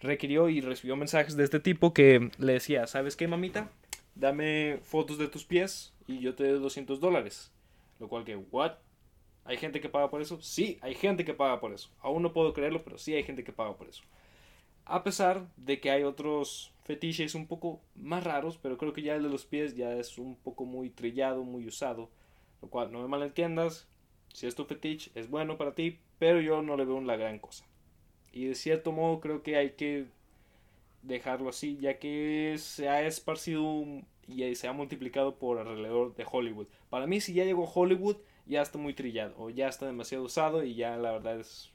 Requirió 0.00 0.48
y 0.48 0.60
recibió 0.60 0.96
mensajes 0.96 1.36
de 1.36 1.44
este 1.44 1.60
tipo 1.60 1.94
que 1.94 2.30
le 2.38 2.54
decía 2.54 2.88
sabes 2.88 3.14
qué 3.14 3.28
mamita 3.28 3.70
dame 4.16 4.80
fotos 4.82 5.18
de 5.18 5.28
tus 5.28 5.44
pies 5.44 5.92
y 6.08 6.18
yo 6.18 6.34
te 6.34 6.48
doy 6.48 6.60
200 6.60 6.98
dólares 6.98 7.52
lo 8.00 8.08
cual 8.08 8.24
que 8.24 8.36
what 8.36 8.74
hay 9.44 9.56
gente 9.56 9.80
que 9.80 9.88
paga 9.88 10.10
por 10.10 10.20
eso 10.20 10.40
sí 10.40 10.78
hay 10.82 10.94
gente 10.94 11.24
que 11.24 11.34
paga 11.34 11.60
por 11.60 11.72
eso 11.72 11.90
aún 12.00 12.22
no 12.22 12.32
puedo 12.32 12.52
creerlo 12.52 12.82
pero 12.82 12.98
sí 12.98 13.14
hay 13.14 13.22
gente 13.22 13.44
que 13.44 13.52
paga 13.52 13.76
por 13.76 13.88
eso. 13.88 14.02
A 14.84 15.04
pesar 15.04 15.46
de 15.56 15.80
que 15.80 15.90
hay 15.90 16.02
otros 16.02 16.72
fetiches 16.84 17.34
un 17.34 17.46
poco 17.46 17.80
más 17.94 18.24
raros 18.24 18.56
pero 18.56 18.78
creo 18.78 18.92
que 18.92 19.02
ya 19.02 19.14
el 19.14 19.22
de 19.22 19.28
los 19.28 19.46
pies 19.46 19.76
ya 19.76 19.92
es 19.94 20.18
un 20.18 20.36
poco 20.36 20.64
muy 20.64 20.90
trillado 20.90 21.44
muy 21.44 21.66
usado 21.66 22.08
lo 22.62 22.68
cual, 22.68 22.92
no 22.92 23.00
me 23.00 23.08
malentiendas, 23.08 23.88
si 24.32 24.46
es 24.46 24.54
tu 24.54 24.64
fetiche, 24.64 25.10
es 25.14 25.30
bueno 25.30 25.56
para 25.56 25.74
ti, 25.74 25.98
pero 26.18 26.40
yo 26.40 26.62
no 26.62 26.76
le 26.76 26.84
veo 26.84 27.00
la 27.00 27.16
gran 27.16 27.38
cosa. 27.38 27.64
Y 28.32 28.46
de 28.46 28.54
cierto 28.54 28.92
modo 28.92 29.20
creo 29.20 29.42
que 29.42 29.56
hay 29.56 29.70
que 29.70 30.06
dejarlo 31.02 31.48
así, 31.48 31.78
ya 31.80 31.98
que 31.98 32.56
se 32.58 32.88
ha 32.88 33.06
esparcido 33.06 33.84
y 34.26 34.54
se 34.54 34.68
ha 34.68 34.72
multiplicado 34.72 35.36
por 35.36 35.58
alrededor 35.58 36.14
de 36.14 36.26
Hollywood. 36.30 36.66
Para 36.90 37.06
mí, 37.06 37.20
si 37.20 37.32
ya 37.32 37.44
llegó 37.44 37.64
Hollywood, 37.64 38.16
ya 38.46 38.62
está 38.62 38.78
muy 38.78 38.94
trillado 38.94 39.34
o 39.38 39.50
ya 39.50 39.68
está 39.68 39.86
demasiado 39.86 40.24
usado 40.24 40.64
y 40.64 40.74
ya 40.74 40.96
la 40.96 41.12
verdad 41.12 41.40
es 41.40 41.72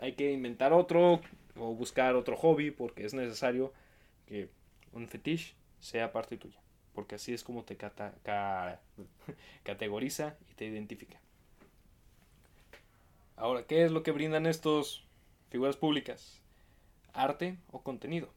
hay 0.00 0.12
que 0.12 0.32
inventar 0.32 0.72
otro 0.72 1.20
o 1.56 1.74
buscar 1.74 2.14
otro 2.14 2.36
hobby 2.36 2.70
porque 2.70 3.04
es 3.04 3.14
necesario 3.14 3.72
que 4.26 4.48
un 4.92 5.08
fetiche 5.08 5.54
sea 5.80 6.12
parte 6.12 6.36
tuya 6.36 6.60
porque 6.96 7.14
así 7.16 7.34
es 7.34 7.44
como 7.44 7.62
te 7.62 7.76
categoriza 9.62 10.34
y 10.50 10.54
te 10.54 10.64
identifica. 10.64 11.20
Ahora, 13.36 13.66
¿qué 13.66 13.84
es 13.84 13.92
lo 13.92 14.02
que 14.02 14.12
brindan 14.12 14.46
estos 14.46 15.06
figuras 15.50 15.76
públicas? 15.76 16.40
¿Arte 17.12 17.58
o 17.70 17.82
contenido? 17.82 18.30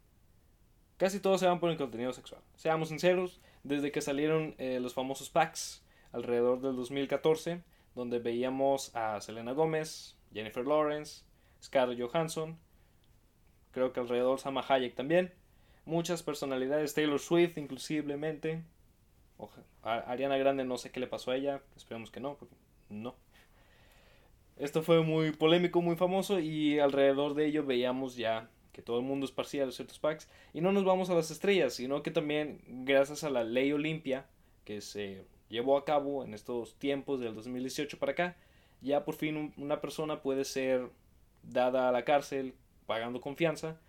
Casi 0.97 1.21
todos 1.21 1.39
se 1.39 1.47
van 1.47 1.61
por 1.61 1.71
el 1.71 1.77
contenido 1.77 2.11
sexual. 2.11 2.41
Seamos 2.57 2.89
sinceros, 2.89 3.39
desde 3.63 3.93
que 3.93 4.01
salieron 4.01 4.55
eh, 4.57 4.81
los 4.81 4.93
famosos 4.93 5.29
packs 5.29 5.81
alrededor 6.11 6.59
del 6.59 6.75
2014, 6.75 7.63
donde 7.95 8.19
veíamos 8.19 8.93
a 8.93 9.21
Selena 9.21 9.53
Gómez, 9.53 10.17
Jennifer 10.33 10.67
Lawrence, 10.67 11.23
Scarlett 11.63 12.01
Johansson, 12.01 12.59
creo 13.71 13.93
que 13.93 14.01
alrededor 14.01 14.37
Sama 14.37 14.65
Hayek 14.67 14.95
también, 14.95 15.33
muchas 15.89 16.24
personalidades, 16.24 16.93
Taylor 16.93 17.19
Swift 17.19 17.58
inclusivamente, 17.58 18.63
Ariana 19.81 20.38
Grande 20.38 20.63
no 20.63 20.77
sé 20.77 20.91
qué 20.91 21.00
le 21.00 21.08
pasó 21.08 21.31
a 21.31 21.36
ella, 21.36 21.62
esperemos 21.75 22.12
que 22.12 22.19
no, 22.19 22.36
porque 22.36 22.55
no. 22.89 23.15
Esto 24.58 24.84
fue 24.84 25.01
muy 25.01 25.31
polémico, 25.31 25.81
muy 25.81 25.96
famoso 25.96 26.39
y 26.39 26.79
alrededor 26.79 27.34
de 27.34 27.48
ello 27.48 27.65
veíamos 27.65 28.15
ya 28.15 28.50
que 28.74 28.81
todo 28.81 29.00
el 29.00 29.05
mundo 29.05 29.25
esparcía 29.25 29.65
los 29.65 29.75
ciertos 29.75 30.00
packs 30.00 30.29
y 30.53 30.62
no 30.62 30.72
nos 30.72 30.84
vamos 30.86 31.10
a 31.10 31.15
las 31.15 31.31
estrellas, 31.31 31.74
sino 31.74 32.03
que 32.03 32.12
también 32.12 32.62
gracias 32.67 33.24
a 33.24 33.29
la 33.29 33.43
ley 33.43 33.72
Olimpia 33.72 34.27
que 34.65 34.81
se 34.81 35.24
llevó 35.48 35.77
a 35.77 35.86
cabo 35.86 36.24
en 36.24 36.34
estos 36.34 36.75
tiempos 36.75 37.19
del 37.19 37.34
2018 37.36 37.98
para 37.98 38.12
acá, 38.12 38.38
ya 38.81 39.05
por 39.05 39.15
fin 39.15 39.53
una 39.58 39.81
persona 39.81 40.22
puede 40.22 40.46
ser 40.46 40.89
dada 41.41 41.89
a 41.89 41.91
la 41.91 42.03
cárcel 42.03 42.53
pagando 42.86 43.22
confianza 43.22 43.79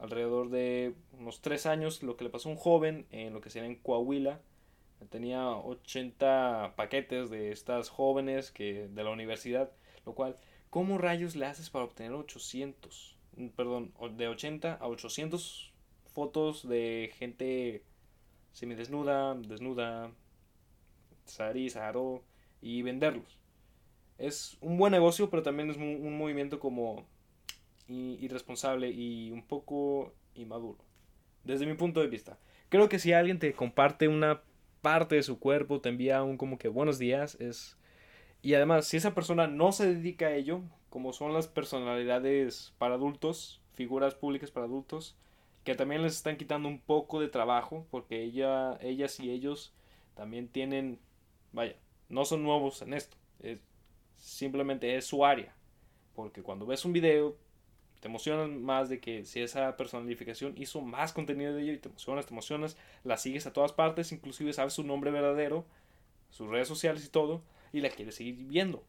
alrededor 0.00 0.50
de 0.50 0.94
unos 1.18 1.40
tres 1.40 1.66
años 1.66 2.02
lo 2.02 2.16
que 2.16 2.24
le 2.24 2.30
pasó 2.30 2.48
a 2.48 2.52
un 2.52 2.58
joven 2.58 3.06
en 3.10 3.32
lo 3.32 3.40
que 3.40 3.50
sería 3.50 3.68
en 3.68 3.76
Coahuila 3.76 4.40
tenía 5.08 5.48
80 5.48 6.74
paquetes 6.76 7.30
de 7.30 7.52
estas 7.52 7.88
jóvenes 7.88 8.50
que 8.50 8.88
de 8.88 9.04
la 9.04 9.10
universidad 9.10 9.70
lo 10.04 10.14
cual 10.14 10.36
¿cómo 10.68 10.98
rayos 10.98 11.36
le 11.36 11.46
haces 11.46 11.70
para 11.70 11.84
obtener 11.84 12.12
800 12.12 13.16
perdón 13.56 13.92
de 14.16 14.28
80 14.28 14.74
a 14.74 14.88
800 14.88 15.72
fotos 16.12 16.68
de 16.68 17.12
gente 17.16 17.82
semidesnuda 18.52 19.34
desnuda 19.34 20.10
Sari, 21.30 21.70
Saharo 21.70 22.22
y 22.60 22.82
venderlos. 22.82 23.38
Es 24.18 24.58
un 24.60 24.76
buen 24.76 24.92
negocio, 24.92 25.30
pero 25.30 25.42
también 25.42 25.70
es 25.70 25.76
un 25.76 26.18
movimiento 26.18 26.60
como 26.60 27.06
irresponsable 27.90 28.90
y 28.90 29.30
un 29.30 29.42
poco 29.42 30.14
inmaduro. 30.34 30.84
Desde 31.44 31.66
mi 31.66 31.74
punto 31.74 32.00
de 32.00 32.08
vista. 32.08 32.38
Creo 32.68 32.88
que 32.88 32.98
si 32.98 33.12
alguien 33.12 33.38
te 33.38 33.52
comparte 33.52 34.08
una 34.08 34.42
parte 34.82 35.16
de 35.16 35.22
su 35.22 35.38
cuerpo, 35.38 35.80
te 35.80 35.88
envía 35.88 36.22
un 36.22 36.36
como 36.36 36.58
que 36.58 36.68
buenos 36.68 36.98
días, 36.98 37.36
es... 37.40 37.76
Y 38.42 38.54
además, 38.54 38.86
si 38.86 38.96
esa 38.96 39.14
persona 39.14 39.46
no 39.46 39.70
se 39.72 39.94
dedica 39.94 40.26
a 40.26 40.34
ello, 40.34 40.62
como 40.88 41.12
son 41.12 41.34
las 41.34 41.46
personalidades 41.46 42.72
para 42.78 42.94
adultos, 42.94 43.60
figuras 43.74 44.14
públicas 44.14 44.50
para 44.50 44.64
adultos, 44.64 45.16
que 45.64 45.74
también 45.74 46.02
les 46.02 46.16
están 46.16 46.38
quitando 46.38 46.68
un 46.68 46.80
poco 46.80 47.20
de 47.20 47.28
trabajo, 47.28 47.86
porque 47.90 48.22
ella, 48.22 48.78
ellas 48.80 49.20
y 49.20 49.30
ellos 49.30 49.74
también 50.14 50.48
tienen 50.48 51.00
Vaya, 51.52 51.76
no 52.08 52.24
son 52.24 52.42
nuevos 52.42 52.82
en 52.82 52.94
esto. 52.94 53.16
simplemente 54.16 54.96
es 54.96 55.06
su 55.06 55.24
área. 55.24 55.54
Porque 56.14 56.42
cuando 56.42 56.66
ves 56.66 56.84
un 56.84 56.92
video, 56.92 57.36
te 58.00 58.08
emocionas 58.08 58.48
más 58.48 58.88
de 58.88 59.00
que 59.00 59.24
si 59.24 59.40
esa 59.40 59.76
personalificación 59.76 60.54
hizo 60.56 60.80
más 60.80 61.12
contenido 61.12 61.54
de 61.54 61.62
ello 61.62 61.72
y 61.74 61.78
te 61.78 61.88
emocionas, 61.88 62.26
te 62.26 62.32
emocionas, 62.32 62.76
la 63.04 63.16
sigues 63.16 63.46
a 63.46 63.52
todas 63.52 63.72
partes, 63.72 64.12
inclusive 64.12 64.52
sabes 64.52 64.72
su 64.72 64.84
nombre 64.84 65.10
verdadero, 65.10 65.64
sus 66.30 66.48
redes 66.48 66.68
sociales 66.68 67.04
y 67.04 67.08
todo, 67.08 67.42
y 67.72 67.80
la 67.80 67.90
quieres 67.90 68.16
seguir 68.16 68.36
viendo. 68.36 68.84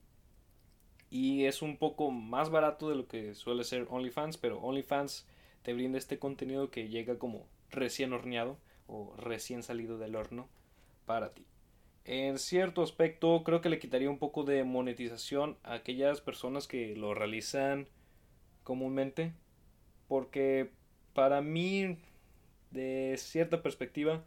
Y 1.10 1.46
es 1.46 1.62
un 1.62 1.78
poco 1.78 2.10
más 2.10 2.50
barato 2.50 2.90
de 2.90 2.96
lo 2.96 3.08
que 3.08 3.36
suele 3.36 3.66
ser 3.66 3.88
OnlyFans, 3.90 4.38
pero 4.38 4.60
OnlyFans 4.62 5.28
te 5.62 5.74
brinda 5.74 5.98
este 5.98 6.20
contenido 6.20 6.72
que 6.72 6.88
llega 6.88 7.20
como 7.20 7.46
recién 7.70 8.14
horneado 8.14 8.58
o 8.88 9.14
recién 9.18 9.62
salido 9.62 9.98
del 9.98 10.16
horno 10.16 10.48
para 11.06 11.34
ti 11.34 11.46
en 12.06 12.40
cierto 12.40 12.82
aspecto 12.82 13.44
creo 13.44 13.62
que 13.62 13.70
le 13.70 13.80
quitaría 13.80 14.10
un 14.10 14.18
poco 14.18 14.44
de 14.44 14.64
monetización 14.64 15.58
a 15.64 15.74
aquellas 15.74 16.22
personas 16.22 16.68
que 16.68 16.96
lo 16.96 17.14
realizan 17.14 17.88
comúnmente 18.64 19.34
porque 20.08 20.72
para 21.14 21.42
mí 21.42 21.98
de 22.72 23.16
cierta 23.18 23.62
perspectiva 23.62 24.24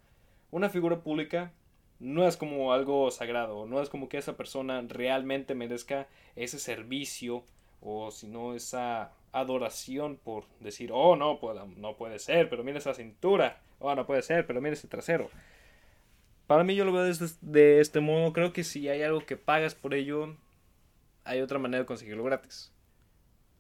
una 0.51 0.69
figura 0.69 1.01
pública 1.01 1.53
no 2.01 2.27
es 2.27 2.37
como 2.37 2.73
algo 2.73 3.11
sagrado, 3.11 3.67
no 3.67 3.81
es 3.81 3.89
como 3.89 4.09
que 4.09 4.19
esa 4.19 4.37
persona 4.37 4.83
realmente 4.89 5.55
merezca 5.55 6.07
ese 6.37 6.59
servicio 6.59 7.45
o 7.81 8.11
si 8.11 8.27
no 8.27 8.55
esa 8.55 9.13
adoración 9.33 10.17
por 10.17 10.47
decir, 10.61 10.91
oh 10.93 11.17
no, 11.17 11.41
no 11.77 11.97
puede 11.97 12.19
ser, 12.19 12.49
pero 12.49 12.63
mira 12.65 12.79
esa 12.79 12.95
cintura, 12.95 13.61
oh 13.79 13.95
no 13.95 14.07
puede 14.07 14.23
ser, 14.23 14.47
pero 14.47 14.61
mira 14.61 14.75
ese 14.75 14.89
trasero. 14.89 15.31
Para 16.47 16.63
mí 16.63 16.75
yo 16.75 16.85
lo 16.85 16.93
veo 16.93 17.05
de 17.05 17.81
este, 17.81 18.01
modo. 18.01 18.33
Creo 18.33 18.53
que 18.53 18.65
si 18.65 18.89
hay 18.89 19.03
algo 19.03 19.25
que 19.25 19.37
pagas 19.37 19.75
por 19.75 19.95
ello, 19.95 20.37
hay 21.25 21.41
otra 21.41 21.59
manera 21.59 21.81
de 21.81 21.87
conseguirlo 21.87 22.25
gratis. 22.25 22.74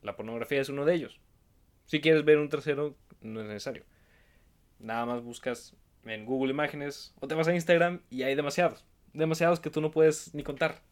La 0.04 0.16
pornografía 0.16 0.60
es 0.60 0.68
uno 0.68 0.84
de 0.84 0.94
ellos. 0.94 1.18
Si 1.86 2.02
quieres 2.02 2.26
ver 2.26 2.38
un 2.38 2.50
tercero, 2.50 2.94
no 3.22 3.40
es 3.40 3.46
necesario. 3.46 3.84
Nada 4.78 5.06
más 5.06 5.22
buscas 5.22 5.74
en 6.04 6.26
Google 6.26 6.52
Imágenes 6.52 7.14
o 7.20 7.26
te 7.26 7.34
vas 7.34 7.48
a 7.48 7.54
Instagram 7.54 8.02
y 8.10 8.22
hay 8.22 8.34
demasiados. 8.34 8.84
Demasiados 9.14 9.60
que 9.60 9.70
tú 9.70 9.80
no 9.80 9.90
puedes 9.90 10.34
ni 10.34 10.42
contar. 10.42 10.82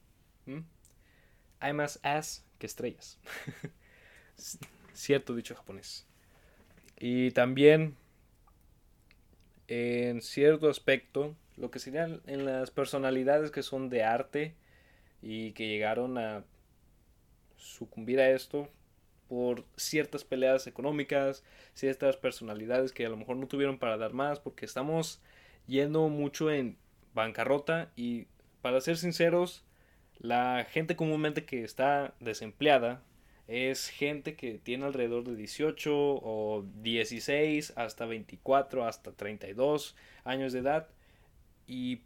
Hay 1.60 1.74
más 1.74 2.00
as 2.02 2.46
que 2.58 2.64
estrellas. 2.64 3.20
Cierto 4.94 5.34
dicho 5.34 5.54
japonés. 5.54 6.06
Y 6.98 7.32
también, 7.32 7.96
en 9.68 10.22
cierto 10.22 10.70
aspecto, 10.70 11.36
lo 11.56 11.70
que 11.70 11.80
serían 11.80 12.22
en 12.26 12.46
las 12.46 12.70
personalidades 12.70 13.50
que 13.50 13.62
son 13.62 13.90
de 13.90 14.04
arte 14.04 14.54
y 15.20 15.52
que 15.52 15.68
llegaron 15.68 16.16
a 16.16 16.44
sucumbir 17.56 18.18
a 18.18 18.30
esto 18.30 18.70
por 19.32 19.64
ciertas 19.78 20.24
peleas 20.24 20.66
económicas, 20.66 21.42
ciertas 21.72 22.18
personalidades 22.18 22.92
que 22.92 23.06
a 23.06 23.08
lo 23.08 23.16
mejor 23.16 23.36
no 23.36 23.46
tuvieron 23.46 23.78
para 23.78 23.96
dar 23.96 24.12
más, 24.12 24.38
porque 24.40 24.66
estamos 24.66 25.22
yendo 25.66 26.10
mucho 26.10 26.50
en 26.50 26.76
bancarrota 27.14 27.90
y 27.96 28.26
para 28.60 28.78
ser 28.82 28.98
sinceros, 28.98 29.64
la 30.18 30.66
gente 30.70 30.96
comúnmente 30.96 31.46
que 31.46 31.64
está 31.64 32.12
desempleada 32.20 33.02
es 33.48 33.88
gente 33.88 34.36
que 34.36 34.58
tiene 34.58 34.84
alrededor 34.84 35.24
de 35.24 35.34
18 35.34 35.90
o 35.94 36.66
16 36.82 37.72
hasta 37.76 38.04
24 38.04 38.84
hasta 38.84 39.12
32 39.12 39.96
años 40.24 40.52
de 40.52 40.58
edad 40.58 40.88
y 41.66 42.02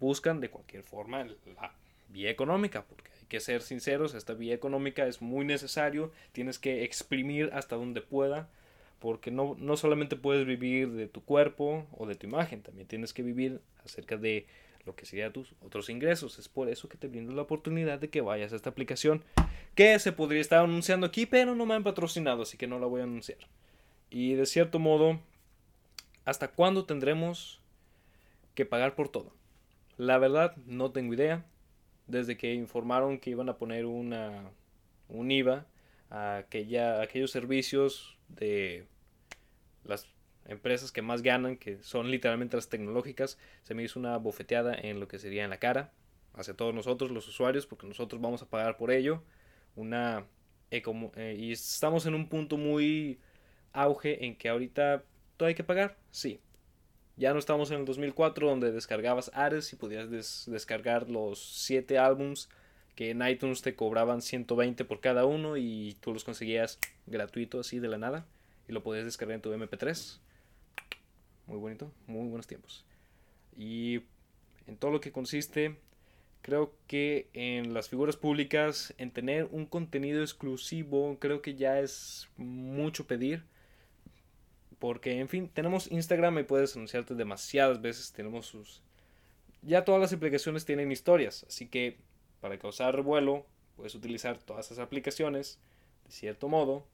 buscan 0.00 0.40
de 0.40 0.48
cualquier 0.48 0.82
forma 0.82 1.24
la 1.24 1.74
vía 2.08 2.30
económica, 2.30 2.86
porque 2.86 3.10
que 3.28 3.40
ser 3.40 3.62
sinceros, 3.62 4.14
esta 4.14 4.34
vía 4.34 4.54
económica 4.54 5.06
es 5.06 5.22
muy 5.22 5.44
necesario, 5.44 6.12
tienes 6.32 6.58
que 6.58 6.84
exprimir 6.84 7.50
hasta 7.52 7.76
donde 7.76 8.00
pueda, 8.00 8.48
porque 8.98 9.30
no, 9.30 9.56
no 9.58 9.76
solamente 9.76 10.16
puedes 10.16 10.46
vivir 10.46 10.90
de 10.92 11.08
tu 11.08 11.22
cuerpo 11.22 11.86
o 11.92 12.06
de 12.06 12.14
tu 12.14 12.26
imagen, 12.26 12.62
también 12.62 12.86
tienes 12.86 13.12
que 13.12 13.22
vivir 13.22 13.60
acerca 13.84 14.16
de 14.16 14.46
lo 14.86 14.94
que 14.94 15.06
serían 15.06 15.32
tus 15.32 15.54
otros 15.62 15.88
ingresos. 15.88 16.38
Es 16.38 16.48
por 16.48 16.68
eso 16.68 16.88
que 16.88 16.98
te 16.98 17.08
brindo 17.08 17.32
la 17.32 17.42
oportunidad 17.42 17.98
de 17.98 18.10
que 18.10 18.20
vayas 18.20 18.52
a 18.52 18.56
esta 18.56 18.70
aplicación 18.70 19.24
que 19.74 19.98
se 19.98 20.12
podría 20.12 20.40
estar 20.40 20.62
anunciando 20.62 21.06
aquí, 21.06 21.26
pero 21.26 21.54
no 21.54 21.66
me 21.66 21.74
han 21.74 21.84
patrocinado, 21.84 22.42
así 22.42 22.56
que 22.58 22.66
no 22.66 22.78
la 22.78 22.86
voy 22.86 23.00
a 23.00 23.04
anunciar. 23.04 23.38
Y 24.10 24.34
de 24.34 24.46
cierto 24.46 24.78
modo, 24.78 25.20
¿hasta 26.24 26.48
cuándo 26.48 26.84
tendremos 26.84 27.60
que 28.54 28.64
pagar 28.64 28.94
por 28.94 29.08
todo. 29.08 29.32
La 29.96 30.18
verdad, 30.18 30.56
no 30.66 30.90
tengo 30.92 31.14
idea. 31.14 31.44
Desde 32.06 32.36
que 32.36 32.54
informaron 32.54 33.18
que 33.18 33.30
iban 33.30 33.48
a 33.48 33.56
poner 33.56 33.86
una, 33.86 34.50
un 35.08 35.30
IVA 35.30 35.66
a, 36.10 36.38
aquella, 36.38 37.00
aquellos 37.00 37.30
servicios 37.30 38.18
de 38.28 38.86
las 39.84 40.08
empresas 40.46 40.92
que 40.92 41.02
más 41.02 41.22
ganan, 41.22 41.56
que 41.56 41.82
son 41.82 42.10
literalmente 42.10 42.56
las 42.56 42.68
tecnológicas, 42.68 43.38
se 43.62 43.74
me 43.74 43.82
hizo 43.82 43.98
una 43.98 44.16
bofeteada 44.18 44.74
en 44.74 45.00
lo 45.00 45.08
que 45.08 45.18
sería 45.18 45.44
en 45.44 45.50
la 45.50 45.58
cara 45.58 45.92
hacia 46.34 46.54
todos 46.54 46.74
nosotros, 46.74 47.10
los 47.10 47.28
usuarios, 47.28 47.66
porque 47.66 47.86
nosotros 47.86 48.20
vamos 48.20 48.42
a 48.42 48.46
pagar 48.48 48.76
por 48.76 48.90
ello. 48.90 49.22
Una, 49.76 50.26
eh, 50.70 51.36
y 51.38 51.52
estamos 51.52 52.06
en 52.06 52.14
un 52.14 52.28
punto 52.28 52.56
muy 52.56 53.18
auge 53.72 54.24
en 54.24 54.36
que 54.36 54.48
ahorita 54.48 55.04
todo 55.36 55.48
hay 55.48 55.54
que 55.54 55.64
pagar, 55.64 55.96
sí. 56.10 56.40
Ya 57.16 57.32
no 57.32 57.38
estamos 57.38 57.70
en 57.70 57.78
el 57.78 57.84
2004 57.84 58.48
donde 58.48 58.72
descargabas 58.72 59.30
Ares 59.34 59.72
y 59.72 59.76
podías 59.76 60.10
descargar 60.46 61.08
los 61.08 61.38
7 61.38 61.98
álbums 61.98 62.48
que 62.96 63.10
en 63.10 63.26
iTunes 63.26 63.62
te 63.62 63.74
cobraban 63.74 64.20
120 64.20 64.84
por 64.84 65.00
cada 65.00 65.24
uno 65.24 65.56
y 65.56 65.96
tú 66.00 66.12
los 66.12 66.24
conseguías 66.24 66.78
gratuito 67.06 67.60
así 67.60 67.78
de 67.78 67.88
la 67.88 67.98
nada 67.98 68.26
y 68.68 68.72
lo 68.72 68.82
podías 68.82 69.04
descargar 69.04 69.36
en 69.36 69.42
tu 69.42 69.52
MP3. 69.52 70.18
Muy 71.46 71.58
bonito, 71.58 71.90
muy 72.06 72.26
buenos 72.28 72.46
tiempos. 72.46 72.84
Y 73.56 74.00
en 74.66 74.76
todo 74.76 74.90
lo 74.90 75.00
que 75.00 75.12
consiste, 75.12 75.76
creo 76.42 76.74
que 76.86 77.28
en 77.32 77.74
las 77.74 77.88
figuras 77.88 78.16
públicas, 78.16 78.94
en 78.98 79.10
tener 79.10 79.48
un 79.50 79.66
contenido 79.66 80.22
exclusivo, 80.22 81.16
creo 81.20 81.42
que 81.42 81.54
ya 81.54 81.80
es 81.80 82.28
mucho 82.36 83.06
pedir. 83.06 83.44
Porque, 84.84 85.18
en 85.18 85.28
fin, 85.28 85.48
tenemos 85.48 85.90
Instagram 85.90 86.40
y 86.40 86.42
puedes 86.42 86.76
anunciarte 86.76 87.14
demasiadas 87.14 87.80
veces. 87.80 88.12
Tenemos. 88.12 88.82
Ya 89.62 89.82
todas 89.82 89.98
las 89.98 90.12
aplicaciones 90.12 90.66
tienen 90.66 90.92
historias. 90.92 91.46
Así 91.48 91.68
que, 91.68 91.96
para 92.42 92.58
causar 92.58 92.94
revuelo, 92.94 93.46
puedes 93.76 93.94
utilizar 93.94 94.36
todas 94.36 94.66
esas 94.66 94.80
aplicaciones 94.80 95.58
de 96.04 96.10
cierto 96.10 96.50
modo. 96.50 96.86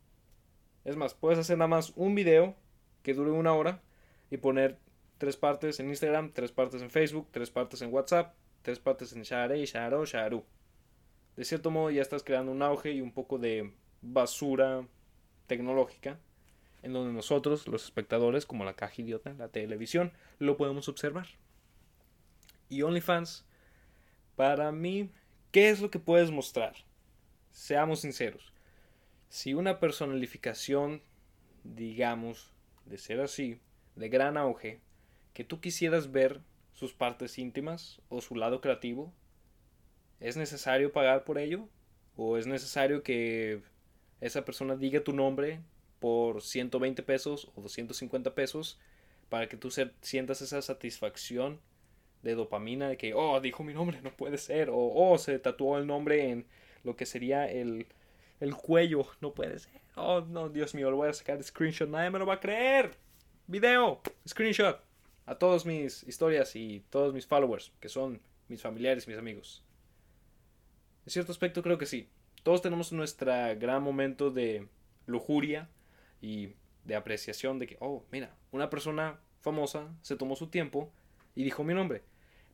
Es 0.84 0.94
más, 0.94 1.14
puedes 1.14 1.40
hacer 1.40 1.58
nada 1.58 1.66
más 1.66 1.92
un 1.96 2.14
video 2.14 2.54
que 3.02 3.12
dure 3.12 3.32
una 3.32 3.54
hora 3.54 3.82
y 4.30 4.36
poner 4.36 4.78
tres 5.18 5.36
partes 5.36 5.80
en 5.80 5.88
Instagram, 5.88 6.30
tres 6.32 6.52
partes 6.52 6.82
en 6.82 6.90
Facebook, 6.90 7.26
tres 7.32 7.50
partes 7.50 7.82
en 7.82 7.92
WhatsApp, 7.92 8.36
tres 8.62 8.78
partes 8.78 9.12
en 9.14 9.22
Share 9.22 9.66
Sharo, 9.66 10.04
Sharu. 10.04 10.44
De 11.34 11.44
cierto 11.44 11.72
modo 11.72 11.90
ya 11.90 12.02
estás 12.02 12.22
creando 12.22 12.52
un 12.52 12.62
auge 12.62 12.92
y 12.92 13.00
un 13.00 13.10
poco 13.10 13.36
de 13.36 13.72
basura 14.00 14.86
tecnológica 15.48 16.20
en 16.82 16.92
donde 16.92 17.12
nosotros, 17.12 17.68
los 17.68 17.84
espectadores, 17.84 18.46
como 18.46 18.64
la 18.64 18.74
caja 18.74 19.02
idiota, 19.02 19.34
la 19.34 19.48
televisión, 19.48 20.12
lo 20.38 20.56
podemos 20.56 20.88
observar. 20.88 21.26
Y 22.68 22.82
OnlyFans, 22.82 23.44
para 24.36 24.72
mí, 24.72 25.10
¿qué 25.50 25.70
es 25.70 25.80
lo 25.80 25.90
que 25.90 25.98
puedes 25.98 26.30
mostrar? 26.30 26.74
Seamos 27.50 28.00
sinceros. 28.00 28.52
Si 29.28 29.54
una 29.54 29.80
personalificación, 29.80 31.02
digamos, 31.64 32.52
de 32.86 32.98
ser 32.98 33.20
así, 33.20 33.60
de 33.96 34.08
gran 34.08 34.36
auge, 34.36 34.80
que 35.34 35.44
tú 35.44 35.60
quisieras 35.60 36.10
ver 36.10 36.40
sus 36.72 36.94
partes 36.94 37.38
íntimas 37.38 38.00
o 38.08 38.20
su 38.20 38.34
lado 38.34 38.60
creativo, 38.60 39.12
¿es 40.18 40.36
necesario 40.36 40.92
pagar 40.92 41.24
por 41.24 41.38
ello? 41.38 41.68
¿O 42.16 42.38
es 42.38 42.46
necesario 42.46 43.02
que 43.02 43.62
esa 44.20 44.44
persona 44.44 44.76
diga 44.76 45.04
tu 45.04 45.12
nombre 45.12 45.60
por 46.00 46.42
120 46.42 47.02
pesos 47.02 47.50
o 47.54 47.60
250 47.60 48.34
pesos 48.34 48.78
para 49.28 49.48
que 49.48 49.56
tú 49.56 49.70
sientas 49.70 50.42
esa 50.42 50.60
satisfacción 50.60 51.60
de 52.22 52.34
dopamina 52.34 52.88
de 52.88 52.96
que, 52.96 53.14
oh, 53.14 53.40
dijo 53.40 53.62
mi 53.62 53.72
nombre, 53.72 54.00
no 54.02 54.10
puede 54.10 54.38
ser, 54.38 54.70
o 54.70 54.76
oh, 54.76 55.16
se 55.18 55.38
tatuó 55.38 55.78
el 55.78 55.86
nombre 55.86 56.30
en 56.30 56.46
lo 56.82 56.96
que 56.96 57.06
sería 57.06 57.50
el, 57.50 57.86
el 58.40 58.54
cuello, 58.54 59.06
no 59.20 59.32
puede 59.32 59.58
ser, 59.58 59.80
oh, 59.94 60.20
no, 60.22 60.48
Dios 60.48 60.74
mío, 60.74 60.90
lo 60.90 60.96
voy 60.96 61.08
a 61.08 61.12
sacar 61.12 61.38
de 61.38 61.44
screenshot, 61.44 61.88
nadie 61.88 62.10
me 62.10 62.18
lo 62.18 62.26
va 62.26 62.34
a 62.34 62.40
creer, 62.40 62.96
video, 63.46 64.00
screenshot, 64.28 64.80
a 65.26 65.34
todos 65.36 65.64
mis 65.64 66.02
historias 66.02 66.56
y 66.56 66.82
todos 66.90 67.14
mis 67.14 67.26
followers, 67.26 67.72
que 67.80 67.88
son 67.88 68.20
mis 68.48 68.60
familiares, 68.60 69.06
mis 69.06 69.18
amigos. 69.18 69.64
En 71.06 71.12
cierto 71.12 71.32
aspecto 71.32 71.62
creo 71.62 71.78
que 71.78 71.86
sí, 71.86 72.08
todos 72.42 72.62
tenemos 72.62 72.92
nuestro 72.92 73.32
gran 73.58 73.82
momento 73.82 74.30
de 74.30 74.68
lujuria, 75.06 75.68
y 76.20 76.54
de 76.84 76.96
apreciación 76.96 77.58
de 77.58 77.66
que, 77.66 77.76
oh, 77.80 78.04
mira, 78.10 78.36
una 78.52 78.70
persona 78.70 79.20
famosa 79.40 79.94
se 80.02 80.16
tomó 80.16 80.36
su 80.36 80.48
tiempo 80.48 80.92
y 81.34 81.44
dijo 81.44 81.64
mi 81.64 81.74
nombre. 81.74 82.02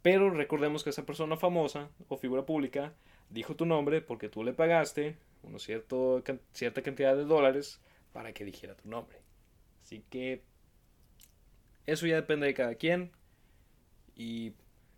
Pero 0.02 0.30
recordemos 0.30 0.84
que 0.84 0.90
esa 0.90 1.06
persona 1.06 1.36
famosa 1.36 1.90
o 2.08 2.16
figura 2.16 2.46
pública 2.46 2.94
dijo 3.30 3.56
tu 3.56 3.66
nombre 3.66 4.00
porque 4.00 4.28
tú 4.28 4.44
le 4.44 4.52
pagaste 4.52 5.16
una 5.42 5.58
cierta 5.58 6.82
cantidad 6.82 7.16
de 7.16 7.24
dólares 7.24 7.80
para 8.12 8.32
que 8.32 8.44
dijera 8.44 8.76
tu 8.76 8.88
nombre. 8.88 9.18
Así 9.82 10.04
que 10.10 10.42
eso 11.86 12.06
ya 12.06 12.16
depende 12.16 12.46
de 12.46 12.54
cada 12.54 12.74
quien. 12.74 13.12
Y 14.14 14.54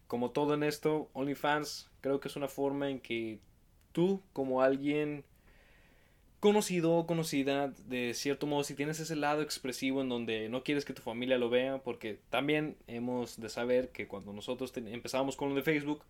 como 0.07 0.31
todo 0.31 0.55
en 0.55 0.63
esto, 0.63 1.11
OnlyFans 1.13 1.91
creo 2.01 2.21
que 2.21 2.29
es 2.29 2.37
una 2.37 2.49
forma 2.49 2.89
en 2.89 3.01
que 3.01 3.41
tú 3.93 4.23
como 4.33 4.63
alguien 4.63 5.25
conocido 6.41 6.95
o 6.95 7.07
conocida 7.07 7.69
de 7.89 8.15
cierto 8.15 8.47
modo 8.47 8.63
si 8.63 8.75
tienes 8.75 9.01
ese 9.01 9.17
lado 9.17 9.43
expresivo 9.43 10.01
en 10.03 10.09
donde 10.09 10.49
no 10.49 10.63
quieres 10.63 10.85
que 10.85 10.93
tu 10.93 11.03
familia 11.03 11.39
lo 11.39 11.51
vea 11.51 11.79
porque 11.79 12.19
también 12.31 12.77
hemos 12.87 13.41
de 13.41 13.49
saber 13.49 13.89
que 13.89 14.07
cuando 14.07 14.33
nosotros 14.33 14.73
empezamos 14.77 15.37
con 15.37 15.49
lo 15.49 15.55
de 15.57 15.63
Facebook 15.63 16.03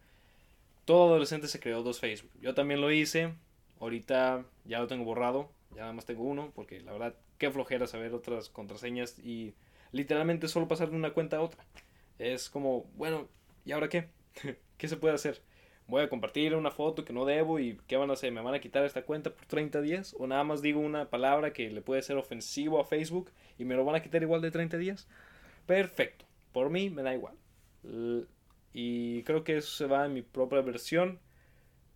todo 0.84 1.08
adolescente 1.08 1.48
se 1.48 1.60
creó 1.60 1.82
dos 1.82 2.00
Facebook. 2.00 2.30
Yo 2.40 2.54
también 2.54 2.80
lo 2.80 2.92
hice 2.92 3.32
ahorita 3.80 4.44
ya 4.66 4.80
lo 4.80 4.86
tengo 4.86 5.04
borrado 5.04 5.50
ya 5.70 5.82
nada 5.82 5.92
más 5.94 6.04
tengo 6.04 6.24
uno 6.24 6.52
porque 6.54 6.80
la 6.80 6.92
verdad 6.92 7.14
qué 7.38 7.50
flojera 7.50 7.86
saber 7.86 8.12
otras 8.12 8.50
contraseñas 8.50 9.18
y 9.18 9.54
literalmente 9.92 10.48
solo 10.48 10.68
pasar 10.68 10.90
de 10.90 10.96
una 10.96 11.12
cuenta 11.12 11.38
a 11.38 11.40
otra. 11.40 11.64
Es 12.18 12.50
como 12.50 12.84
bueno 12.96 13.28
y 13.64 13.72
ahora 13.72 13.88
qué 13.88 14.08
qué 14.76 14.88
se 14.88 14.96
puede 14.96 15.14
hacer 15.14 15.40
voy 15.88 16.02
a 16.02 16.08
compartir 16.08 16.54
una 16.54 16.70
foto 16.70 17.04
que 17.04 17.12
no 17.12 17.24
debo 17.24 17.58
y 17.58 17.80
¿qué 17.86 17.96
van 17.96 18.10
a 18.10 18.12
hacer? 18.12 18.30
¿Me 18.30 18.42
van 18.42 18.54
a 18.54 18.60
quitar 18.60 18.84
esta 18.84 19.02
cuenta 19.02 19.34
por 19.34 19.46
30 19.46 19.80
días? 19.80 20.14
¿O 20.18 20.26
nada 20.26 20.44
más 20.44 20.62
digo 20.62 20.80
una 20.80 21.08
palabra 21.10 21.52
que 21.52 21.70
le 21.70 21.82
puede 21.82 22.02
ser 22.02 22.18
ofensivo 22.18 22.78
a 22.78 22.84
Facebook 22.84 23.32
y 23.58 23.64
me 23.64 23.74
lo 23.74 23.84
van 23.84 23.96
a 23.96 24.02
quitar 24.02 24.22
igual 24.22 24.42
de 24.42 24.50
30 24.50 24.76
días? 24.76 25.08
Perfecto. 25.66 26.26
Por 26.52 26.70
mí 26.70 26.90
me 26.90 27.02
da 27.02 27.14
igual. 27.14 27.36
Y 28.72 29.22
creo 29.24 29.44
que 29.44 29.56
eso 29.56 29.70
se 29.70 29.86
va 29.86 30.04
en 30.04 30.12
mi 30.12 30.22
propia 30.22 30.60
versión. 30.60 31.18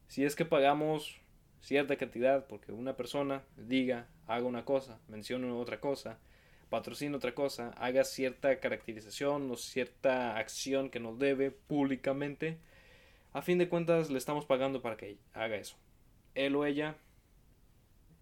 Si 0.08 0.24
es 0.24 0.34
que 0.34 0.46
pagamos 0.46 1.20
cierta 1.60 1.96
cantidad 1.96 2.46
porque 2.46 2.72
una 2.72 2.96
persona 2.96 3.42
diga, 3.56 4.08
haga 4.26 4.46
una 4.46 4.64
cosa, 4.64 5.00
mencione 5.08 5.50
otra 5.50 5.80
cosa, 5.80 6.18
patrocine 6.70 7.14
otra 7.14 7.34
cosa, 7.34 7.70
haga 7.76 8.04
cierta 8.04 8.58
caracterización 8.58 9.50
o 9.50 9.56
cierta 9.56 10.38
acción 10.38 10.90
que 10.90 11.00
nos 11.00 11.18
debe 11.18 11.50
públicamente, 11.50 12.58
a 13.32 13.42
fin 13.42 13.58
de 13.58 13.68
cuentas 13.68 14.10
le 14.10 14.18
estamos 14.18 14.44
pagando 14.44 14.82
para 14.82 14.96
que 14.96 15.18
haga 15.32 15.56
eso. 15.56 15.76
Él 16.34 16.54
o 16.56 16.64
ella, 16.64 16.96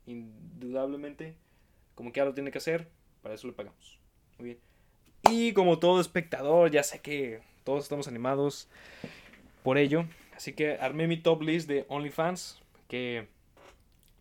indudablemente, 0.06 1.36
como 1.94 2.12
que 2.12 2.18
ya 2.18 2.24
lo 2.24 2.34
tiene 2.34 2.50
que 2.50 2.58
hacer, 2.58 2.88
para 3.22 3.34
eso 3.34 3.46
le 3.46 3.52
pagamos. 3.52 3.98
Muy 4.38 4.46
bien. 4.46 4.60
Y 5.30 5.52
como 5.52 5.78
todo 5.78 6.00
espectador, 6.00 6.70
ya 6.70 6.82
sé 6.82 7.00
que 7.00 7.42
todos 7.64 7.84
estamos 7.84 8.08
animados 8.08 8.68
por 9.62 9.78
ello. 9.78 10.06
Así 10.34 10.54
que 10.54 10.72
armé 10.74 11.06
mi 11.06 11.18
top 11.18 11.42
list 11.42 11.68
de 11.68 11.84
OnlyFans, 11.88 12.60
que 12.88 13.28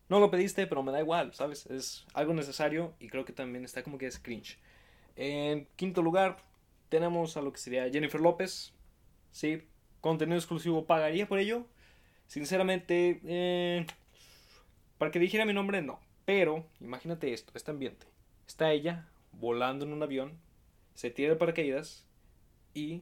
no 0.09 0.19
lo 0.19 0.29
pediste, 0.29 0.67
pero 0.67 0.83
me 0.83 0.91
da 0.91 0.99
igual, 0.99 1.33
¿sabes? 1.33 1.65
Es 1.67 2.05
algo 2.13 2.33
necesario 2.33 2.93
y 2.99 3.07
creo 3.07 3.25
que 3.25 3.33
también 3.33 3.63
está 3.63 3.83
como 3.83 3.97
que 3.97 4.07
es 4.07 4.19
cringe. 4.19 4.59
En 5.15 5.67
quinto 5.75 6.01
lugar 6.01 6.37
tenemos 6.89 7.37
a 7.37 7.41
lo 7.41 7.53
que 7.53 7.59
sería 7.59 7.89
Jennifer 7.89 8.19
López. 8.19 8.73
Sí, 9.31 9.63
contenido 10.01 10.37
exclusivo, 10.37 10.85
¿pagaría 10.85 11.27
por 11.27 11.39
ello? 11.39 11.65
Sinceramente, 12.27 13.19
eh, 13.25 13.85
para 14.97 15.11
que 15.11 15.19
dijera 15.19 15.45
mi 15.45 15.53
nombre, 15.53 15.81
no. 15.81 15.99
Pero, 16.25 16.65
imagínate 16.79 17.33
esto, 17.33 17.51
este 17.55 17.71
ambiente. 17.71 18.05
Está 18.47 18.71
ella 18.71 19.07
volando 19.31 19.85
en 19.85 19.93
un 19.93 20.03
avión, 20.03 20.33
se 20.93 21.09
tira 21.09 21.31
el 21.31 21.37
paracaídas 21.37 22.05
y 22.73 23.01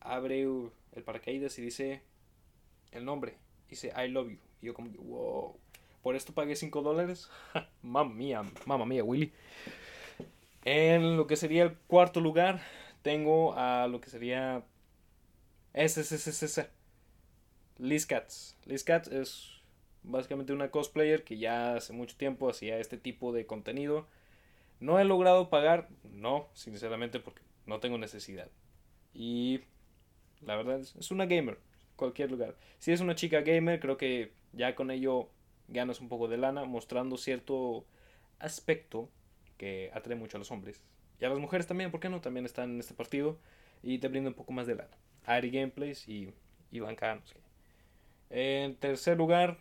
abre 0.00 0.42
el 0.42 1.02
paracaídas 1.04 1.58
y 1.58 1.62
dice 1.62 2.02
el 2.92 3.04
nombre. 3.04 3.36
Dice 3.68 3.92
I 3.96 4.08
love 4.08 4.30
you. 4.30 4.38
Y 4.62 4.66
yo 4.66 4.74
como 4.74 4.90
wow. 4.90 5.56
Por 6.02 6.16
esto 6.16 6.32
pagué 6.32 6.56
5 6.56 6.82
dólares. 6.82 7.30
mamma 7.82 8.14
mía, 8.14 8.42
mamma 8.66 8.86
mía, 8.86 9.04
Willy. 9.04 9.32
En 10.64 11.16
lo 11.16 11.26
que 11.26 11.36
sería 11.36 11.64
el 11.64 11.74
cuarto 11.86 12.20
lugar, 12.20 12.60
tengo 13.02 13.54
a 13.54 13.86
lo 13.86 14.00
que 14.00 14.10
sería 14.10 14.62
ese, 15.74 16.00
ese, 16.02 16.14
ese, 16.14 16.46
ese. 16.46 16.70
Liz 17.78 18.06
Katz. 18.06 18.56
Liz 18.64 18.84
Katz 18.84 19.08
es 19.08 19.50
básicamente 20.04 20.52
una 20.52 20.70
cosplayer 20.70 21.24
que 21.24 21.38
ya 21.38 21.74
hace 21.74 21.92
mucho 21.92 22.16
tiempo 22.16 22.48
hacía 22.48 22.78
este 22.78 22.96
tipo 22.96 23.32
de 23.32 23.46
contenido. 23.46 24.06
No 24.80 25.00
he 25.00 25.04
logrado 25.04 25.50
pagar, 25.50 25.88
no, 26.04 26.48
sinceramente, 26.54 27.18
porque 27.18 27.42
no 27.66 27.80
tengo 27.80 27.98
necesidad. 27.98 28.48
Y 29.12 29.60
la 30.42 30.56
verdad 30.56 30.80
es, 30.80 31.10
una 31.10 31.26
gamer, 31.26 31.58
cualquier 31.96 32.30
lugar. 32.30 32.56
Si 32.78 32.92
es 32.92 33.00
una 33.00 33.14
chica 33.14 33.40
gamer, 33.40 33.80
creo 33.80 33.96
que 33.96 34.32
ya 34.52 34.74
con 34.74 34.90
ello 34.90 35.30
ganas 35.68 36.00
un 36.00 36.08
poco 36.08 36.28
de 36.28 36.36
lana, 36.36 36.64
mostrando 36.64 37.16
cierto 37.16 37.84
aspecto 38.38 39.08
que 39.56 39.90
atrae 39.94 40.16
mucho 40.16 40.36
a 40.36 40.40
los 40.40 40.50
hombres. 40.50 40.84
Y 41.20 41.24
a 41.24 41.28
las 41.28 41.38
mujeres 41.38 41.66
también, 41.66 41.90
¿por 41.90 42.00
qué 42.00 42.08
no? 42.08 42.20
También 42.20 42.44
están 42.44 42.72
en 42.72 42.80
este 42.80 42.94
partido 42.94 43.38
y 43.82 43.98
te 43.98 44.08
brinda 44.08 44.28
un 44.28 44.34
poco 44.34 44.52
más 44.52 44.66
de 44.66 44.74
lana. 44.74 44.96
Ari 45.24 45.50
Gameplays 45.50 46.08
y 46.08 46.32
Iván 46.70 46.96
Canos. 46.96 47.34
En 48.30 48.74
tercer 48.76 49.16
lugar 49.16 49.58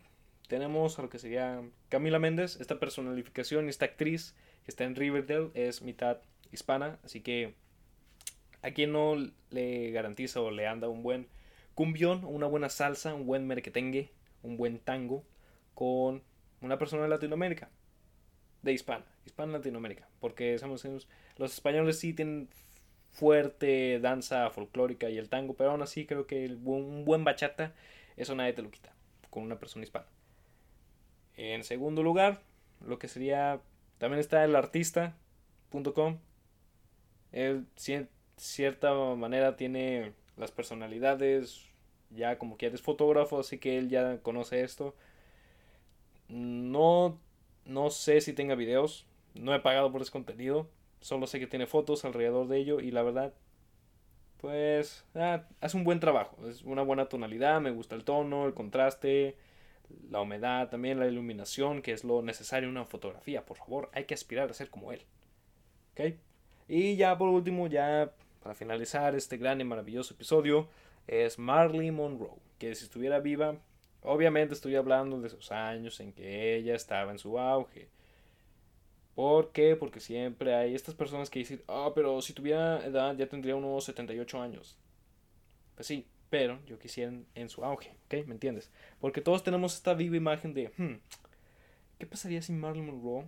tenemos 0.47 0.99
a 0.99 1.01
lo 1.01 1.09
que 1.09 1.19
sería 1.19 1.61
Camila 1.89 2.19
Méndez, 2.19 2.59
esta 2.59 2.79
personalificación, 2.79 3.69
esta 3.69 3.85
actriz 3.85 4.35
que 4.65 4.71
está 4.71 4.83
en 4.83 4.95
Riverdale, 4.95 5.51
es 5.53 5.81
mitad 5.81 6.19
hispana, 6.51 6.99
así 7.03 7.21
que 7.21 7.55
a 8.61 8.71
quien 8.71 8.91
no 8.91 9.15
le 9.49 9.91
garantiza 9.91 10.41
o 10.41 10.51
le 10.51 10.67
anda 10.67 10.89
un 10.89 11.03
buen 11.03 11.27
cumbión, 11.75 12.23
una 12.23 12.47
buena 12.47 12.69
salsa, 12.69 13.13
un 13.13 13.25
buen 13.25 13.45
merquetengue, 13.47 14.11
un 14.41 14.57
buen 14.57 14.79
tango 14.79 15.23
con 15.73 16.23
una 16.61 16.77
persona 16.77 17.03
de 17.03 17.09
Latinoamérica, 17.09 17.69
de 18.61 18.73
hispana, 18.73 19.05
hispana 19.25 19.53
Latinoamérica, 19.53 20.07
porque 20.19 20.57
somos, 20.59 20.85
los 21.37 21.53
españoles 21.53 21.99
sí 21.99 22.13
tienen 22.13 22.47
fuerte 23.13 23.99
danza 23.99 24.49
folclórica 24.49 25.09
y 25.09 25.17
el 25.17 25.29
tango, 25.29 25.53
pero 25.53 25.71
aún 25.71 25.81
así 25.81 26.05
creo 26.05 26.27
que 26.27 26.57
un 26.65 27.05
buen 27.05 27.23
bachata, 27.23 27.73
eso 28.17 28.35
nadie 28.35 28.53
te 28.53 28.63
lo 28.63 28.71
quita, 28.71 28.91
con 29.29 29.43
una 29.43 29.59
persona 29.59 29.83
hispana. 29.83 30.07
En 31.37 31.63
segundo 31.63 32.03
lugar, 32.03 32.41
lo 32.85 32.99
que 32.99 33.07
sería, 33.07 33.61
también 33.99 34.19
está 34.19 34.43
el 34.43 34.55
artista.com. 34.55 36.17
Él, 37.31 37.65
cierta 38.37 38.93
manera, 38.93 39.55
tiene 39.57 40.13
las 40.37 40.51
personalidades, 40.51 41.65
ya 42.09 42.37
como 42.37 42.57
que 42.57 42.67
eres 42.67 42.81
fotógrafo, 42.81 43.39
así 43.39 43.59
que 43.59 43.77
él 43.77 43.89
ya 43.89 44.19
conoce 44.21 44.63
esto. 44.63 44.95
No, 46.27 47.19
no 47.65 47.89
sé 47.91 48.21
si 48.21 48.33
tenga 48.33 48.55
videos, 48.55 49.05
no 49.35 49.53
he 49.53 49.59
pagado 49.59 49.91
por 49.91 50.01
ese 50.01 50.11
contenido, 50.11 50.67
solo 51.03 51.27
sé 51.27 51.39
que 51.39 51.47
tiene 51.47 51.67
fotos 51.67 52.05
alrededor 52.05 52.47
de 52.47 52.57
ello 52.57 52.79
y 52.79 52.91
la 52.91 53.03
verdad, 53.03 53.33
pues, 54.37 55.05
ah, 55.15 55.43
hace 55.61 55.77
un 55.77 55.83
buen 55.83 55.99
trabajo, 55.99 56.37
es 56.47 56.63
una 56.63 56.81
buena 56.81 57.05
tonalidad, 57.07 57.61
me 57.61 57.71
gusta 57.71 57.95
el 57.95 58.03
tono, 58.03 58.45
el 58.47 58.53
contraste, 58.53 59.37
la 60.09 60.21
humedad, 60.21 60.69
también 60.69 60.99
la 60.99 61.07
iluminación, 61.07 61.81
que 61.81 61.91
es 61.91 62.03
lo 62.03 62.21
necesario 62.21 62.69
en 62.69 62.75
una 62.75 62.85
fotografía. 62.85 63.45
Por 63.45 63.57
favor, 63.57 63.89
hay 63.93 64.05
que 64.05 64.13
aspirar 64.13 64.49
a 64.49 64.53
ser 64.53 64.69
como 64.69 64.91
él. 64.91 65.01
¿Ok? 65.91 66.15
Y 66.67 66.95
ya 66.95 67.17
por 67.17 67.29
último, 67.29 67.67
ya 67.67 68.13
para 68.41 68.55
finalizar 68.55 69.15
este 69.15 69.37
gran 69.37 69.61
y 69.61 69.63
maravilloso 69.63 70.13
episodio, 70.13 70.67
es 71.07 71.37
Marley 71.37 71.91
Monroe, 71.91 72.39
que 72.57 72.73
si 72.75 72.85
estuviera 72.85 73.19
viva, 73.19 73.57
obviamente 74.01 74.53
estoy 74.53 74.75
hablando 74.75 75.19
de 75.19 75.27
esos 75.27 75.51
años 75.51 75.99
en 75.99 76.13
que 76.13 76.55
ella 76.55 76.75
estaba 76.75 77.11
en 77.11 77.19
su 77.19 77.37
auge. 77.37 77.89
¿Por 79.15 79.51
qué? 79.51 79.75
Porque 79.75 79.99
siempre 79.99 80.55
hay 80.55 80.73
estas 80.73 80.95
personas 80.95 81.29
que 81.29 81.39
dicen, 81.39 81.61
ah, 81.67 81.91
pero 81.93 82.21
si 82.21 82.33
tuviera 82.33 82.83
edad 82.85 83.15
ya 83.15 83.27
tendría 83.27 83.55
unos 83.55 83.83
78 83.85 84.41
años. 84.41 84.77
Pues 85.75 85.87
sí, 85.87 86.07
pero 86.29 86.59
yo 86.65 86.79
quisiera 86.79 87.13
en, 87.35 87.49
su 87.49 87.63
auge, 87.63 87.95
¿ok? 88.05 88.25
¿Me 88.25 88.33
entiendes? 88.33 88.71
Porque 88.99 89.21
todos 89.21 89.43
tenemos 89.43 89.75
esta 89.75 89.93
viva 89.93 90.17
imagen 90.17 90.53
de, 90.53 90.71
hmm, 90.77 90.95
¿qué 91.99 92.05
pasaría 92.07 92.41
si 92.41 92.53
Marilyn 92.53 92.87
Monroe 92.87 93.25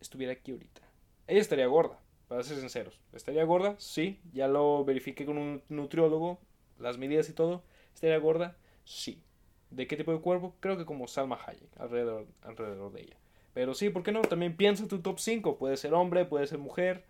estuviera 0.00 0.32
aquí 0.32 0.52
ahorita? 0.52 0.80
Ella 1.26 1.40
estaría 1.40 1.66
gorda, 1.66 2.00
para 2.28 2.42
ser 2.42 2.58
sinceros. 2.58 2.98
¿Estaría 3.12 3.44
gorda? 3.44 3.74
Sí, 3.78 4.18
ya 4.32 4.48
lo 4.48 4.84
verifiqué 4.84 5.26
con 5.26 5.36
un 5.36 5.62
nutriólogo, 5.68 6.40
las 6.78 6.96
medidas 6.96 7.28
y 7.28 7.34
todo. 7.34 7.62
¿Estaría 7.94 8.18
gorda? 8.18 8.56
Sí. 8.84 9.22
¿De 9.70 9.86
qué 9.86 9.96
tipo 9.96 10.12
de 10.12 10.20
cuerpo? 10.20 10.54
Creo 10.60 10.76
que 10.78 10.86
como 10.86 11.08
Salma 11.08 11.38
Hayek, 11.46 11.70
alrededor, 11.78 12.26
alrededor 12.42 12.92
de 12.92 13.02
ella. 13.02 13.16
Pero 13.54 13.74
sí, 13.74 13.90
¿por 13.90 14.02
qué 14.02 14.12
no? 14.12 14.22
También 14.22 14.56
piensa 14.56 14.88
tu 14.88 15.00
top 15.00 15.18
5. 15.18 15.58
Puede 15.58 15.76
ser 15.76 15.94
hombre, 15.94 16.24
puede 16.24 16.46
ser 16.46 16.58
mujer. 16.58 17.04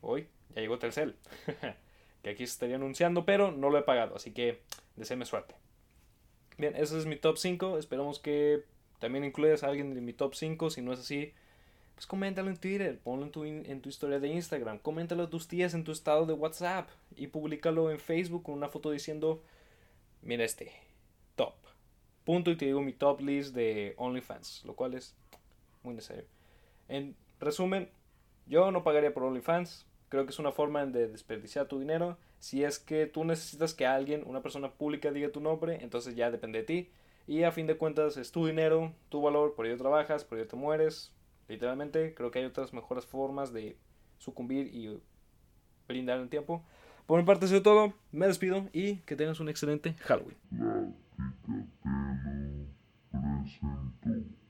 Hoy 0.00 0.28
ya 0.54 0.60
llegó 0.60 0.78
Telcel. 0.78 1.16
que 2.22 2.30
aquí 2.30 2.46
se 2.46 2.52
estaría 2.52 2.76
anunciando, 2.76 3.24
pero 3.24 3.52
no 3.52 3.70
lo 3.70 3.78
he 3.78 3.82
pagado, 3.82 4.16
así 4.16 4.32
que 4.32 4.60
deseame 4.96 5.24
suerte. 5.24 5.54
Bien, 6.58 6.74
ese 6.76 6.98
es 6.98 7.06
mi 7.06 7.16
top 7.16 7.38
5. 7.38 7.78
Esperamos 7.78 8.18
que 8.18 8.64
también 8.98 9.24
incluyas 9.24 9.62
a 9.62 9.68
alguien 9.68 9.94
de 9.94 10.00
mi 10.00 10.12
top 10.12 10.34
5. 10.34 10.70
Si 10.70 10.82
no 10.82 10.92
es 10.92 11.00
así, 11.00 11.32
pues 11.94 12.06
coméntalo 12.06 12.50
en 12.50 12.58
Twitter, 12.58 12.98
ponlo 12.98 13.24
en 13.24 13.32
tu, 13.32 13.44
en 13.44 13.80
tu 13.80 13.88
historia 13.88 14.20
de 14.20 14.28
Instagram, 14.28 14.78
coméntalo 14.78 15.24
a 15.24 15.30
tus 15.30 15.48
tías 15.48 15.72
en 15.72 15.82
tu 15.82 15.92
estado 15.92 16.26
de 16.26 16.34
WhatsApp 16.34 16.90
y 17.16 17.28
públicalo 17.28 17.90
en 17.90 17.98
Facebook 17.98 18.42
con 18.42 18.54
una 18.54 18.68
foto 18.68 18.90
diciendo, 18.90 19.42
mira 20.20 20.44
este. 20.44 20.85
Punto 22.26 22.50
y 22.50 22.56
te 22.56 22.66
digo 22.66 22.82
mi 22.82 22.92
top 22.92 23.22
list 23.22 23.54
de 23.54 23.94
OnlyFans, 23.96 24.66
lo 24.66 24.74
cual 24.74 24.92
es 24.92 25.16
muy 25.82 25.94
necesario. 25.94 26.24
En 26.88 27.16
resumen, 27.40 27.88
yo 28.46 28.70
no 28.70 28.84
pagaría 28.84 29.14
por 29.14 29.22
OnlyFans, 29.22 29.86
Creo 30.08 30.24
que 30.24 30.30
es 30.30 30.38
una 30.38 30.52
forma 30.52 30.86
de 30.86 31.08
desperdiciar 31.08 31.66
tu 31.66 31.80
dinero. 31.80 32.16
Si 32.38 32.62
es 32.62 32.78
que 32.78 33.06
tú 33.06 33.24
necesitas 33.24 33.74
que 33.74 33.86
alguien, 33.86 34.22
una 34.26 34.40
persona 34.40 34.70
pública, 34.70 35.10
diga 35.10 35.30
tu 35.30 35.40
nombre, 35.40 35.78
entonces 35.82 36.14
ya 36.14 36.30
depende 36.30 36.60
de 36.60 36.64
ti. 36.64 36.90
Y 37.26 37.42
a 37.42 37.50
fin 37.50 37.66
de 37.66 37.76
cuentas 37.76 38.16
es 38.16 38.30
tu 38.30 38.46
dinero, 38.46 38.92
tu 39.08 39.20
valor, 39.20 39.54
por 39.54 39.66
ello 39.66 39.76
trabajas, 39.76 40.24
por 40.24 40.38
ello 40.38 40.46
te 40.46 40.54
mueres. 40.54 41.12
Literalmente, 41.48 42.14
creo 42.14 42.30
que 42.30 42.38
hay 42.38 42.44
otras 42.44 42.72
mejores 42.72 43.04
formas 43.04 43.52
de 43.52 43.76
sucumbir 44.18 44.68
y 44.72 45.00
brindar 45.88 46.20
el 46.20 46.28
tiempo. 46.28 46.62
Por 47.06 47.18
mi 47.18 47.26
parte, 47.26 47.46
eso 47.46 47.56
es 47.56 47.62
todo. 47.62 47.92
Me 48.12 48.26
despido 48.26 48.68
y 48.72 48.96
que 48.98 49.16
tengas 49.16 49.40
un 49.40 49.48
excelente 49.48 49.94
Halloween. 49.94 50.36
Santo. 53.46 54.45